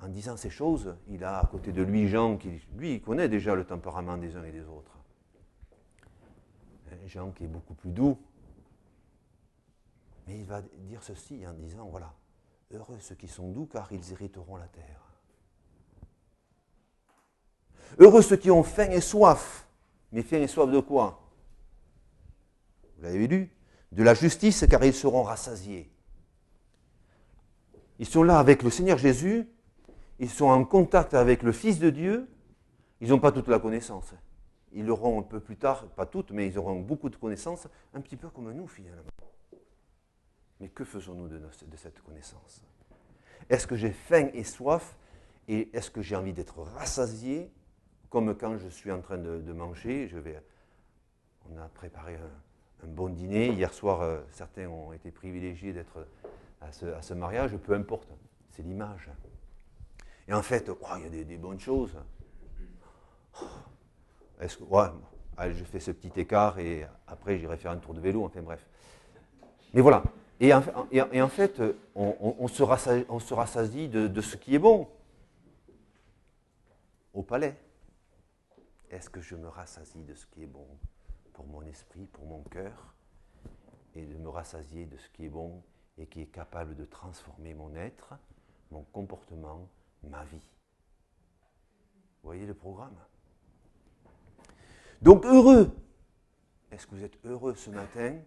en 0.00 0.06
disant 0.06 0.36
ces 0.36 0.50
choses, 0.50 0.94
il 1.08 1.24
a 1.24 1.40
à 1.40 1.46
côté 1.46 1.72
de 1.72 1.82
lui 1.82 2.06
Jean, 2.06 2.36
qui, 2.36 2.62
lui, 2.76 3.00
connaît 3.00 3.28
déjà 3.28 3.56
le 3.56 3.64
tempérament 3.64 4.16
des 4.16 4.36
uns 4.36 4.44
et 4.44 4.52
des 4.52 4.68
autres. 4.68 4.93
Jean 7.06 7.30
qui 7.30 7.44
est 7.44 7.48
beaucoup 7.48 7.74
plus 7.74 7.90
doux, 7.90 8.18
mais 10.26 10.38
il 10.38 10.44
va 10.44 10.62
dire 10.62 11.02
ceci 11.02 11.46
en 11.46 11.52
disant, 11.52 11.86
voilà, 11.86 12.12
heureux 12.72 12.98
ceux 13.00 13.14
qui 13.14 13.28
sont 13.28 13.50
doux 13.50 13.66
car 13.66 13.92
ils 13.92 14.12
hériteront 14.12 14.56
la 14.56 14.68
terre. 14.68 15.00
Heureux 17.98 18.22
ceux 18.22 18.36
qui 18.36 18.50
ont 18.50 18.62
faim 18.62 18.90
et 18.90 19.00
soif. 19.00 19.66
Mais 20.12 20.22
faim 20.22 20.38
et 20.38 20.46
soif 20.46 20.70
de 20.70 20.80
quoi? 20.80 21.20
Vous 22.96 23.02
l'avez 23.02 23.26
lu? 23.26 23.50
De 23.92 24.02
la 24.02 24.14
justice 24.14 24.64
car 24.68 24.82
ils 24.84 24.94
seront 24.94 25.22
rassasiés. 25.22 25.90
Ils 27.98 28.06
sont 28.06 28.22
là 28.22 28.38
avec 28.38 28.62
le 28.62 28.70
Seigneur 28.70 28.98
Jésus, 28.98 29.48
ils 30.18 30.30
sont 30.30 30.46
en 30.46 30.64
contact 30.64 31.14
avec 31.14 31.42
le 31.42 31.52
Fils 31.52 31.78
de 31.78 31.90
Dieu, 31.90 32.28
ils 33.00 33.10
n'ont 33.10 33.20
pas 33.20 33.30
toute 33.30 33.48
la 33.48 33.58
connaissance. 33.58 34.14
Ils 34.74 34.86
l'auront 34.86 35.20
un 35.20 35.22
peu 35.22 35.38
plus 35.38 35.56
tard, 35.56 35.86
pas 35.90 36.04
toutes, 36.04 36.32
mais 36.32 36.48
ils 36.48 36.58
auront 36.58 36.80
beaucoup 36.80 37.08
de 37.08 37.16
connaissances, 37.16 37.68
un 37.94 38.00
petit 38.00 38.16
peu 38.16 38.28
comme 38.28 38.52
nous 38.52 38.66
finalement. 38.66 39.10
Mais 40.60 40.68
que 40.68 40.84
faisons-nous 40.84 41.28
de, 41.28 41.40
cette 41.76 42.00
connaissance? 42.02 42.60
Est-ce 43.48 43.66
que 43.66 43.76
j'ai 43.76 43.92
faim 43.92 44.28
et 44.34 44.42
soif 44.42 44.96
Et 45.46 45.70
est-ce 45.76 45.90
que 45.90 46.02
j'ai 46.02 46.16
envie 46.16 46.32
d'être 46.32 46.60
rassasié 46.60 47.52
Comme 48.10 48.36
quand 48.36 48.58
je 48.58 48.68
suis 48.68 48.90
en 48.90 49.00
train 49.00 49.18
de, 49.18 49.52
manger, 49.52 50.08
je 50.08 50.18
vais, 50.18 50.42
on 51.48 51.56
a 51.58 51.68
préparé 51.68 52.16
un, 52.16 52.86
bon 52.86 53.08
dîner. 53.08 53.48
Hier 53.50 53.72
soir, 53.72 54.02
euh, 54.02 54.20
certains 54.30 54.66
ont 54.66 54.92
été 54.92 55.10
privilégiés 55.10 55.72
d'être 55.72 56.06
à 56.60 56.72
ce, 56.72 57.14
mariage, 57.14 57.56
peu 57.56 57.74
importe. 57.74 58.08
C'est 58.50 58.62
l'image. 58.62 59.10
Et 60.26 60.32
en 60.32 60.42
fait, 60.42 60.70
il 60.96 61.02
y 61.02 61.20
a 61.20 61.24
des, 61.24 61.36
bonnes 61.36 61.60
choses. 61.60 61.96
Est-ce 64.40 64.58
que, 64.58 64.64
allez, 65.36 65.54
je 65.54 65.64
fais 65.64 65.80
ce 65.80 65.90
petit 65.90 66.20
écart 66.20 66.58
et 66.58 66.86
après 67.06 67.38
j'irai 67.38 67.56
faire 67.56 67.72
un 67.72 67.78
tour 67.78 67.94
de 67.94 68.00
vélo, 68.00 68.24
enfin 68.24 68.42
bref. 68.42 68.66
Mais 69.72 69.80
voilà, 69.80 70.02
et 70.40 70.52
en, 70.52 70.60
fait, 71.28 71.62
on, 71.94 72.48
se 72.48 72.62
rassasie, 73.34 73.88
de, 73.88 74.20
ce 74.20 74.36
qui 74.36 74.54
est 74.54 74.58
bon. 74.58 74.88
Au 77.12 77.22
palais. 77.22 77.56
Est-ce 78.90 79.08
que 79.08 79.20
je 79.20 79.36
me 79.36 79.48
rassasie 79.48 80.02
de 80.02 80.14
ce 80.14 80.26
qui 80.26 80.42
est 80.42 80.48
bon 80.48 80.66
pour 81.32 81.46
mon 81.46 81.62
esprit, 81.62 82.06
pour 82.06 82.26
mon 82.26 82.42
cœur, 82.42 82.94
et 83.94 84.04
de 84.04 84.16
me 84.16 84.28
rassasier 84.28 84.86
de 84.86 84.96
ce 84.96 85.08
qui 85.10 85.26
est 85.26 85.28
bon 85.28 85.62
et 85.96 86.06
qui 86.06 86.22
est 86.22 86.26
capable 86.26 86.74
de 86.74 86.84
transformer 86.84 87.54
mon 87.54 87.74
être, 87.76 88.14
mon 88.70 88.82
comportement, 88.82 89.68
ma 90.02 90.24
vie? 90.24 90.50
Vous 92.22 92.28
voyez 92.28 92.46
le 92.46 92.54
programme? 92.54 92.96
Donc 95.04 95.26
heureux. 95.26 95.70
Est-ce 96.70 96.86
que 96.86 96.94
vous 96.94 97.04
êtes 97.04 97.18
heureux 97.26 97.54
ce 97.54 97.68
matin 97.68 98.18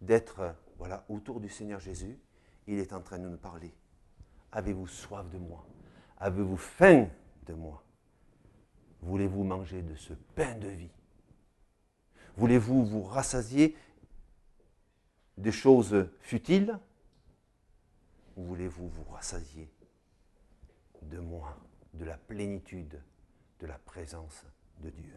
d'être 0.00 0.56
voilà, 0.76 1.04
autour 1.08 1.38
du 1.38 1.48
Seigneur 1.48 1.78
Jésus, 1.78 2.18
il 2.66 2.80
est 2.80 2.92
en 2.92 3.00
train 3.00 3.20
de 3.20 3.28
nous 3.28 3.36
parler. 3.38 3.72
Avez-vous 4.50 4.88
soif 4.88 5.30
de 5.30 5.38
moi? 5.38 5.64
Avez-vous 6.18 6.56
faim 6.56 7.08
de 7.46 7.54
moi? 7.54 7.84
Voulez-vous 9.00 9.44
manger 9.44 9.82
de 9.82 9.94
ce 9.94 10.12
pain 10.34 10.56
de 10.58 10.66
vie? 10.66 10.90
Voulez-vous 12.36 12.84
vous 12.84 13.02
rassasier 13.02 13.76
des 15.38 15.52
choses 15.52 16.08
futiles? 16.18 16.80
Ou 18.36 18.42
voulez-vous 18.42 18.88
vous 18.88 19.04
rassasier 19.04 19.72
de 21.02 21.20
moi, 21.20 21.56
de 21.94 22.04
la 22.04 22.18
plénitude 22.18 23.00
de 23.60 23.66
la 23.66 23.78
présence 23.78 24.44
de 24.80 24.90
Dieu? 24.90 25.16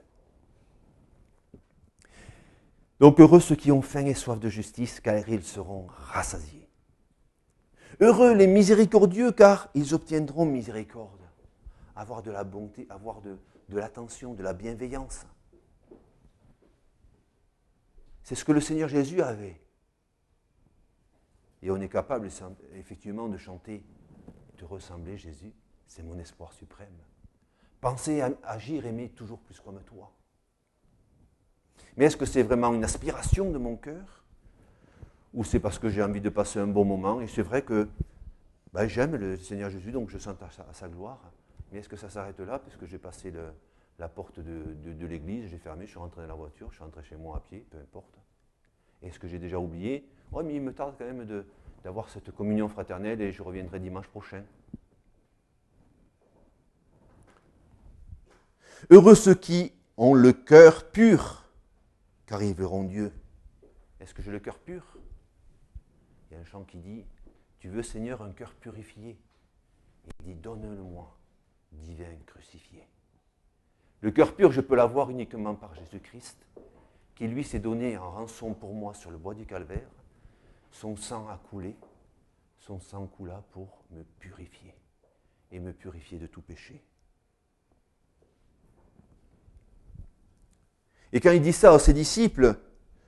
Donc 3.00 3.20
heureux 3.20 3.40
ceux 3.40 3.56
qui 3.56 3.72
ont 3.72 3.82
faim 3.82 4.06
et 4.06 4.14
soif 4.14 4.40
de 4.40 4.50
justice, 4.50 5.00
car 5.00 5.28
ils 5.28 5.44
seront 5.44 5.88
rassasiés. 5.88 6.70
Heureux 8.00 8.34
les 8.34 8.48
miséricordieux, 8.48 9.32
car 9.32 9.70
ils 9.74 9.94
obtiendront 9.94 10.46
miséricorde. 10.46 11.22
Avoir 11.96 12.22
de 12.24 12.32
la 12.32 12.44
bonté, 12.44 12.88
avoir 12.90 13.22
de, 13.22 13.38
l'attention, 13.70 14.34
de 14.34 14.44
la 14.44 14.54
bienveillance. 14.54 15.26
C'est 18.24 18.36
ce 18.36 18.44
que 18.44 18.52
le 18.52 18.60
Seigneur 18.60 18.90
Jésus 18.90 19.22
avait. 19.22 19.62
Et 21.62 21.72
on 21.72 21.80
est 21.80 21.90
capable 21.90 22.30
effectivement 22.76 23.28
de 23.28 23.38
chanter, 23.38 23.84
de 24.58 24.66
ressembler 24.66 25.18
Jésus, 25.18 25.54
c'est 25.88 26.04
mon 26.04 26.18
espoir 26.20 26.54
suprême. 26.54 26.98
Penser, 27.82 28.22
agir, 28.44 28.86
aimer 28.86 29.10
toujours 29.10 29.40
plus 29.40 29.60
comme 29.60 29.82
toi. 29.84 30.12
Mais 31.98 32.06
est-ce 32.06 32.18
que 32.18 32.26
c'est 32.26 32.44
vraiment 32.44 32.74
une 32.74 32.84
aspiration 32.84 33.52
de 33.52 33.58
mon 33.58 33.76
cœur? 33.76 34.24
Ou 35.34 35.44
c'est 35.44 35.60
parce 35.60 35.80
que 35.80 35.90
j'ai 35.90 36.04
envie 36.04 36.22
de 36.22 36.30
passer 36.30 36.60
un 36.60 36.68
bon 36.68 36.86
moment? 36.86 37.22
Et 37.22 37.28
c'est 37.28 37.42
vrai 37.42 37.62
que 37.62 37.88
ben, 38.74 38.88
j'aime 38.88 39.16
le 39.16 39.38
Seigneur 39.38 39.70
Jésus, 39.70 39.92
donc 39.92 40.10
je 40.10 40.18
sens 40.18 40.36
à 40.42 40.74
sa, 40.74 40.88
gloire. 40.90 41.20
Mais 41.72 41.80
est-ce 41.80 41.88
que 41.88 41.96
ça 41.96 42.10
s'arrête 42.10 42.40
là? 42.42 42.60
Puisque 42.60 42.86
j'ai 42.86 42.98
passé 42.98 43.32
la 44.00 44.10
porte 44.10 44.40
de, 44.40 45.06
l'église, 45.06 45.50
j'ai 45.50 45.58
fermé, 45.58 45.86
je 45.86 45.92
suis 45.92 46.00
rentré 46.00 46.22
dans 46.22 46.28
la 46.28 46.34
voiture, 46.34 46.68
je 46.72 46.76
suis 46.76 46.84
rentré 46.84 47.02
chez 47.04 47.16
moi 47.16 47.38
à 47.38 47.40
pied, 47.40 47.66
peu 47.70 47.78
importe. 47.78 48.20
Est-ce 49.02 49.18
que 49.18 49.28
j'ai 49.28 49.40
déjà 49.40 49.60
oublié? 49.60 50.06
Oui, 50.34 50.44
mais 50.46 50.56
il 50.56 50.62
me 50.62 50.74
tarde 50.74 50.96
quand 50.98 51.06
même 51.06 51.46
d'avoir 51.84 52.10
cette 52.10 52.32
communion 52.32 52.68
fraternelle 52.68 53.22
et 53.22 53.32
je 53.32 53.42
reviendrai 53.42 53.80
dimanche 53.80 54.08
prochain. 54.08 54.44
Heureux 58.90 59.16
ceux 59.16 59.36
qui 59.36 59.72
ont 59.96 60.14
le 60.14 60.34
cœur 60.34 60.92
pur, 60.92 61.45
car 62.26 62.42
ils 62.42 62.54
verront 62.54 62.84
Dieu. 62.84 63.14
Est-ce 64.00 64.14
que 64.14 64.22
j'ai 64.22 64.32
le 64.32 64.40
cœur 64.40 64.60
pur? 64.60 64.98
Il 66.30 66.34
y 66.34 66.38
a 66.38 66.40
un 66.40 66.46
chant 66.46 66.64
qui 66.64 66.80
dit, 66.80 67.06
tu 67.60 67.70
veux 67.70 67.84
Seigneur 67.84 68.22
un 68.22 68.32
cœur 68.32 68.54
purifié? 68.56 69.18
Il 70.06 70.26
dit, 70.26 70.36
donne-le-moi, 70.36 71.18
divin 71.72 72.16
crucifié. 72.26 72.88
Le 74.02 74.12
cœur 74.12 74.36
pur, 74.36 74.52
je 74.52 74.62
peux 74.62 74.76
l'avoir 74.76 75.10
uniquement 75.10 75.56
par 75.56 75.74
Jésus-Christ, 75.76 76.46
qui 77.16 77.28
lui 77.28 77.44
s'est 77.44 77.60
donné 77.60 77.98
en 77.98 78.12
rançon 78.12 78.54
pour 78.54 78.74
moi 78.74 78.94
sur 78.94 79.10
le 79.10 79.18
bois 79.18 79.34
du 79.34 79.46
calvaire. 79.46 79.90
Son 80.72 80.96
sang 80.96 81.28
a 81.30 81.38
coulé, 81.38 81.76
son 82.60 82.80
sang 82.80 83.08
coula 83.08 83.44
pour 83.52 83.86
me 83.92 84.04
purifier 84.20 84.76
et 85.52 85.60
me 85.60 85.72
purifier 85.72 86.20
de 86.20 86.28
tout 86.28 86.42
péché. 86.42 86.84
Et 91.16 91.22
quand 91.22 91.32
il 91.32 91.42
dit 91.42 91.54
ça 91.54 91.74
à 91.74 91.80
ses 91.80 91.94
disciples, 91.94 92.60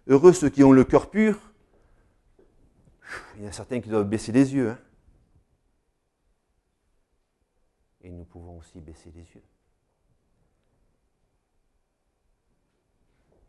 heureux 0.07 0.31
ceux 0.31 0.49
qui 0.49 0.63
ont 0.63 0.71
le 0.71 0.85
cœur 0.85 1.09
pur, 1.09 1.51
il 3.35 3.43
y 3.43 3.47
a 3.47 3.51
certains 3.51 3.81
qui 3.81 3.89
doivent 3.89 4.07
baisser 4.07 4.31
les 4.31 4.55
yeux. 4.55 4.69
Hein. 4.69 4.79
Et 7.99 8.09
nous 8.09 8.23
pouvons 8.23 8.59
aussi 8.59 8.79
baisser 8.79 9.11
les 9.13 9.23
yeux. 9.35 9.43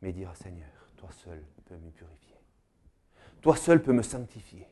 Mais 0.02 0.12
dire, 0.12 0.34
Seigneur, 0.34 0.90
toi 0.96 1.10
seul 1.12 1.40
peux 1.66 1.76
me 1.76 1.90
purifier. 1.90 2.34
Toi 3.40 3.54
seul 3.54 3.80
peux 3.80 3.92
me 3.92 4.02
sanctifier. 4.02 4.66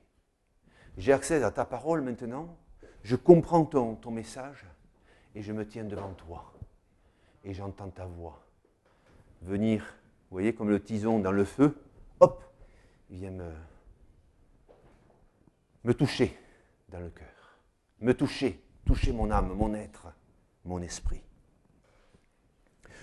J'ai 0.96 1.12
accès 1.12 1.40
à 1.44 1.52
ta 1.52 1.64
parole 1.64 2.00
maintenant. 2.00 2.58
Je 3.04 3.14
comprends 3.14 3.64
ton 3.64 4.10
message 4.10 4.66
et 5.36 5.42
je 5.42 5.52
me 5.52 5.64
tiens 5.64 5.84
devant 5.84 6.12
toi. 6.14 6.52
Et 7.44 7.54
j'entends 7.54 7.90
ta 7.90 8.06
voix 8.06 8.45
venir, 9.42 9.82
vous 10.30 10.34
voyez, 10.34 10.54
comme 10.54 10.70
le 10.70 10.82
tison 10.82 11.18
dans 11.18 11.32
le 11.32 11.44
feu, 11.44 11.76
hop, 12.20 12.42
vient 13.10 13.30
me, 13.30 13.50
me 15.84 15.94
toucher 15.94 16.36
dans 16.88 17.00
le 17.00 17.10
cœur, 17.10 17.58
me 18.00 18.12
toucher, 18.12 18.60
toucher 18.84 19.12
mon 19.12 19.30
âme, 19.30 19.52
mon 19.54 19.74
être, 19.74 20.08
mon 20.64 20.82
esprit. 20.82 21.22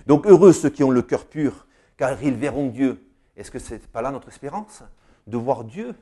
Donc 0.06 0.26
heureux 0.26 0.54
ceux 0.54 0.70
qui 0.70 0.84
ont 0.84 0.92
le 0.92 1.02
cœur 1.02 1.28
pur, 1.28 1.68
car 1.98 2.22
ils 2.22 2.36
verront 2.36 2.68
Dieu. 2.68 3.10
Est-ce 3.36 3.52
que 3.52 3.60
ce 3.60 3.76
n'est 3.76 3.80
pas 3.80 4.02
là 4.02 4.12
notre 4.12 4.28
espérance 4.28 4.84
De 5.28 5.38
voir 5.38 5.64
Dieu? 5.64 5.96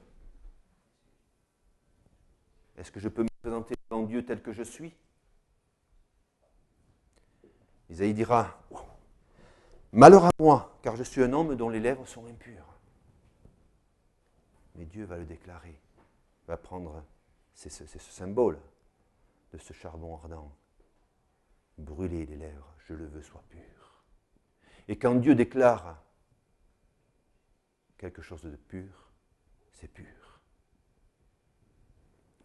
Est-ce 2.77 2.91
que 2.91 2.99
je 2.99 3.09
peux 3.09 3.23
me 3.23 3.29
présenter 3.41 3.75
devant 3.89 4.03
Dieu 4.03 4.25
tel 4.25 4.41
que 4.41 4.51
je 4.51 4.63
suis? 4.63 4.93
Isaïe 7.89 8.13
dira, 8.13 8.59
Malheur 9.93 10.25
à 10.25 10.31
moi, 10.39 10.79
car 10.81 10.95
je 10.95 11.03
suis 11.03 11.21
un 11.21 11.33
homme 11.33 11.55
dont 11.55 11.67
les 11.67 11.81
lèvres 11.81 12.07
sont 12.07 12.25
impures. 12.25 12.77
Mais 14.75 14.85
Dieu 14.85 15.03
va 15.03 15.17
le 15.17 15.25
déclarer, 15.25 15.77
va 16.47 16.55
prendre, 16.55 17.03
c'est 17.53 17.69
ce, 17.69 17.85
symbole 17.99 18.57
de 19.51 19.57
ce 19.57 19.73
charbon 19.73 20.15
ardent. 20.15 20.51
Brûler 21.77 22.25
les 22.25 22.37
lèvres, 22.37 22.73
je 22.87 22.93
le 22.93 23.05
veux 23.05 23.21
soit 23.21 23.43
pur. 23.49 24.03
Et 24.87 24.97
quand 24.97 25.15
Dieu 25.15 25.35
déclare 25.35 26.01
quelque 27.97 28.21
chose 28.21 28.43
de 28.43 28.55
pur, 28.55 29.11
c'est 29.73 29.87
pur. 29.87 30.39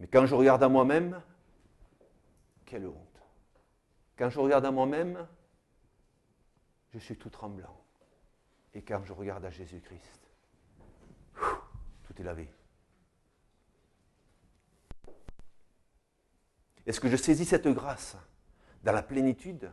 Mais 0.01 0.09
quand 0.09 0.27
je 0.27 0.35
regarde 0.35 0.63
à 0.63 0.69
moi-même, 0.69 1.23
quelle 2.65 2.87
honte. 2.87 3.23
Quand 4.17 4.31
je 4.31 4.41
regarde 4.41 4.65
à 4.65 4.71
moi-même, 4.71 5.27
je 6.99 7.05
suis 7.05 7.17
tout 7.17 7.31
tremblant. 7.31 7.85
Et 8.75 8.83
quand 8.83 9.05
je 9.05 9.13
regarde 9.13 9.45
à 9.45 9.51
Jésus-Christ, 9.51 10.21
tout 11.35 12.21
est 12.21 12.23
lavé. 12.23 12.51
Est-ce 16.87 17.01
que 17.01 17.09
je 17.09 17.17
saisis 17.17 17.45
cette 17.45 17.69
grâce 17.69 18.17
dans 18.83 18.93
la 18.93 19.03
plénitude? 19.03 19.71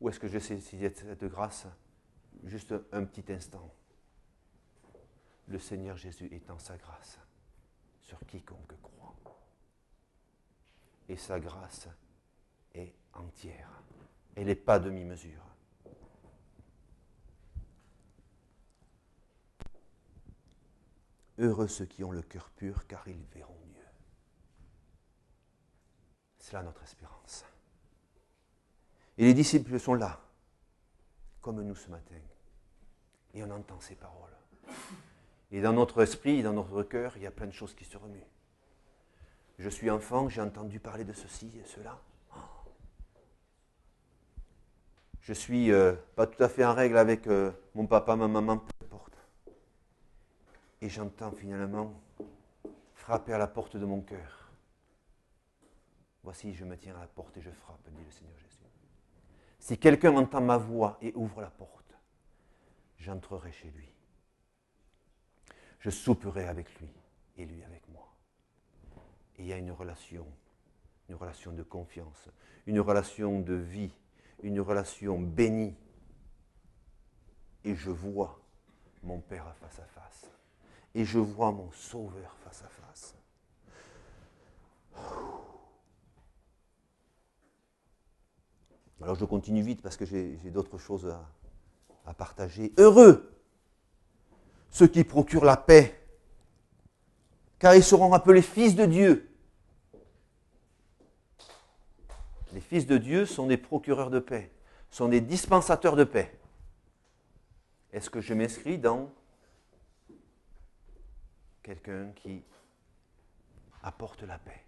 Ou 0.00 0.08
est-ce 0.08 0.20
que 0.20 0.28
je 0.28 0.38
saisis 0.38 0.80
cette 0.80 1.24
grâce 1.24 1.66
juste 2.44 2.74
un 2.92 3.04
petit 3.04 3.32
instant? 3.32 3.74
Le 5.48 5.58
Seigneur 5.58 5.96
Jésus 5.96 6.28
étend 6.32 6.58
sa 6.58 6.76
grâce 6.76 7.18
sur 8.02 8.18
quiconque 8.26 8.80
croit. 8.80 9.14
Et 11.08 11.16
sa 11.16 11.40
grâce 11.40 11.88
entière. 13.20 13.82
Elle 14.36 14.46
n'est 14.46 14.54
pas 14.54 14.78
demi-mesure. 14.78 15.42
Heureux 21.38 21.68
ceux 21.68 21.86
qui 21.86 22.02
ont 22.02 22.10
le 22.10 22.22
cœur 22.22 22.50
pur, 22.50 22.86
car 22.86 23.06
ils 23.06 23.24
verront 23.32 23.54
Dieu. 23.66 23.84
C'est 26.38 26.52
là 26.54 26.62
notre 26.62 26.82
espérance. 26.82 27.44
Et 29.16 29.24
les 29.24 29.34
disciples 29.34 29.78
sont 29.78 29.94
là, 29.94 30.20
comme 31.40 31.62
nous 31.62 31.74
ce 31.74 31.90
matin. 31.90 32.20
Et 33.34 33.42
on 33.42 33.50
entend 33.50 33.80
ces 33.80 33.94
paroles. 33.94 34.36
Et 35.50 35.60
dans 35.60 35.72
notre 35.72 36.02
esprit, 36.02 36.42
dans 36.42 36.52
notre 36.52 36.82
cœur, 36.82 37.16
il 37.16 37.22
y 37.22 37.26
a 37.26 37.30
plein 37.30 37.46
de 37.46 37.52
choses 37.52 37.74
qui 37.74 37.84
se 37.84 37.96
remuent. 37.96 38.26
Je 39.58 39.68
suis 39.68 39.90
enfant, 39.90 40.28
j'ai 40.28 40.40
entendu 40.40 40.78
parler 40.78 41.04
de 41.04 41.12
ceci 41.12 41.50
et 41.58 41.64
cela. 41.64 42.00
Je 45.28 45.34
suis 45.34 45.70
euh, 45.72 45.94
pas 46.16 46.26
tout 46.26 46.42
à 46.42 46.48
fait 46.48 46.64
en 46.64 46.72
règle 46.72 46.96
avec 46.96 47.26
euh, 47.26 47.52
mon 47.74 47.86
papa, 47.86 48.16
ma 48.16 48.28
maman, 48.28 48.56
peu 48.56 48.86
importe. 48.86 49.12
Et 50.80 50.88
j'entends 50.88 51.32
finalement 51.32 51.92
frapper 52.94 53.34
à 53.34 53.38
la 53.38 53.46
porte 53.46 53.76
de 53.76 53.84
mon 53.84 54.00
cœur. 54.00 54.50
Voici, 56.22 56.54
je 56.54 56.64
me 56.64 56.78
tiens 56.78 56.96
à 56.96 57.00
la 57.00 57.06
porte 57.06 57.36
et 57.36 57.42
je 57.42 57.50
frappe, 57.50 57.86
dit 57.90 58.02
le 58.02 58.10
Seigneur 58.10 58.38
Jésus. 58.38 58.64
Si 59.58 59.76
quelqu'un 59.76 60.16
entend 60.16 60.40
ma 60.40 60.56
voix 60.56 60.96
et 61.02 61.12
ouvre 61.14 61.42
la 61.42 61.50
porte, 61.50 61.94
j'entrerai 62.96 63.52
chez 63.52 63.68
lui. 63.68 63.92
Je 65.80 65.90
souperai 65.90 66.48
avec 66.48 66.74
lui 66.80 66.88
et 67.36 67.44
lui 67.44 67.62
avec 67.64 67.86
moi. 67.88 68.08
Et 69.36 69.42
il 69.42 69.46
y 69.48 69.52
a 69.52 69.58
une 69.58 69.72
relation, 69.72 70.26
une 71.10 71.16
relation 71.16 71.52
de 71.52 71.62
confiance, 71.62 72.30
une 72.66 72.80
relation 72.80 73.40
de 73.40 73.52
vie 73.52 73.92
une 74.42 74.60
relation 74.60 75.18
bénie. 75.20 75.74
Et 77.64 77.74
je 77.74 77.90
vois 77.90 78.40
mon 79.02 79.20
Père 79.20 79.54
face 79.60 79.78
à 79.78 79.86
face. 79.86 80.30
Et 80.94 81.04
je 81.04 81.18
vois 81.18 81.52
mon 81.52 81.70
Sauveur 81.72 82.36
face 82.44 82.62
à 82.62 82.68
face. 82.68 83.14
Alors 89.00 89.14
je 89.14 89.24
continue 89.24 89.62
vite 89.62 89.80
parce 89.80 89.96
que 89.96 90.04
j'ai 90.04 90.50
d'autres 90.50 90.78
choses 90.78 91.06
à, 92.04 92.14
partager. 92.14 92.72
Heureux 92.78 93.34
ceux 94.70 94.86
qui 94.86 95.04
procurent 95.04 95.44
la 95.44 95.56
paix, 95.56 95.98
car 97.58 97.74
ils 97.74 97.82
seront 97.82 98.12
appelés 98.12 98.42
fils 98.42 98.74
de 98.74 98.86
Dieu. 98.86 99.27
Les 102.58 102.62
fils 102.62 102.88
de 102.88 102.98
Dieu 102.98 103.24
sont 103.24 103.46
des 103.46 103.56
procureurs 103.56 104.10
de 104.10 104.18
paix, 104.18 104.50
sont 104.90 105.06
des 105.06 105.20
dispensateurs 105.20 105.94
de 105.94 106.02
paix. 106.02 106.36
Est-ce 107.92 108.10
que 108.10 108.20
je 108.20 108.34
m'inscris 108.34 108.78
dans 108.78 109.12
quelqu'un 111.62 112.10
qui 112.16 112.42
apporte 113.84 114.24
la 114.24 114.38
paix? 114.38 114.64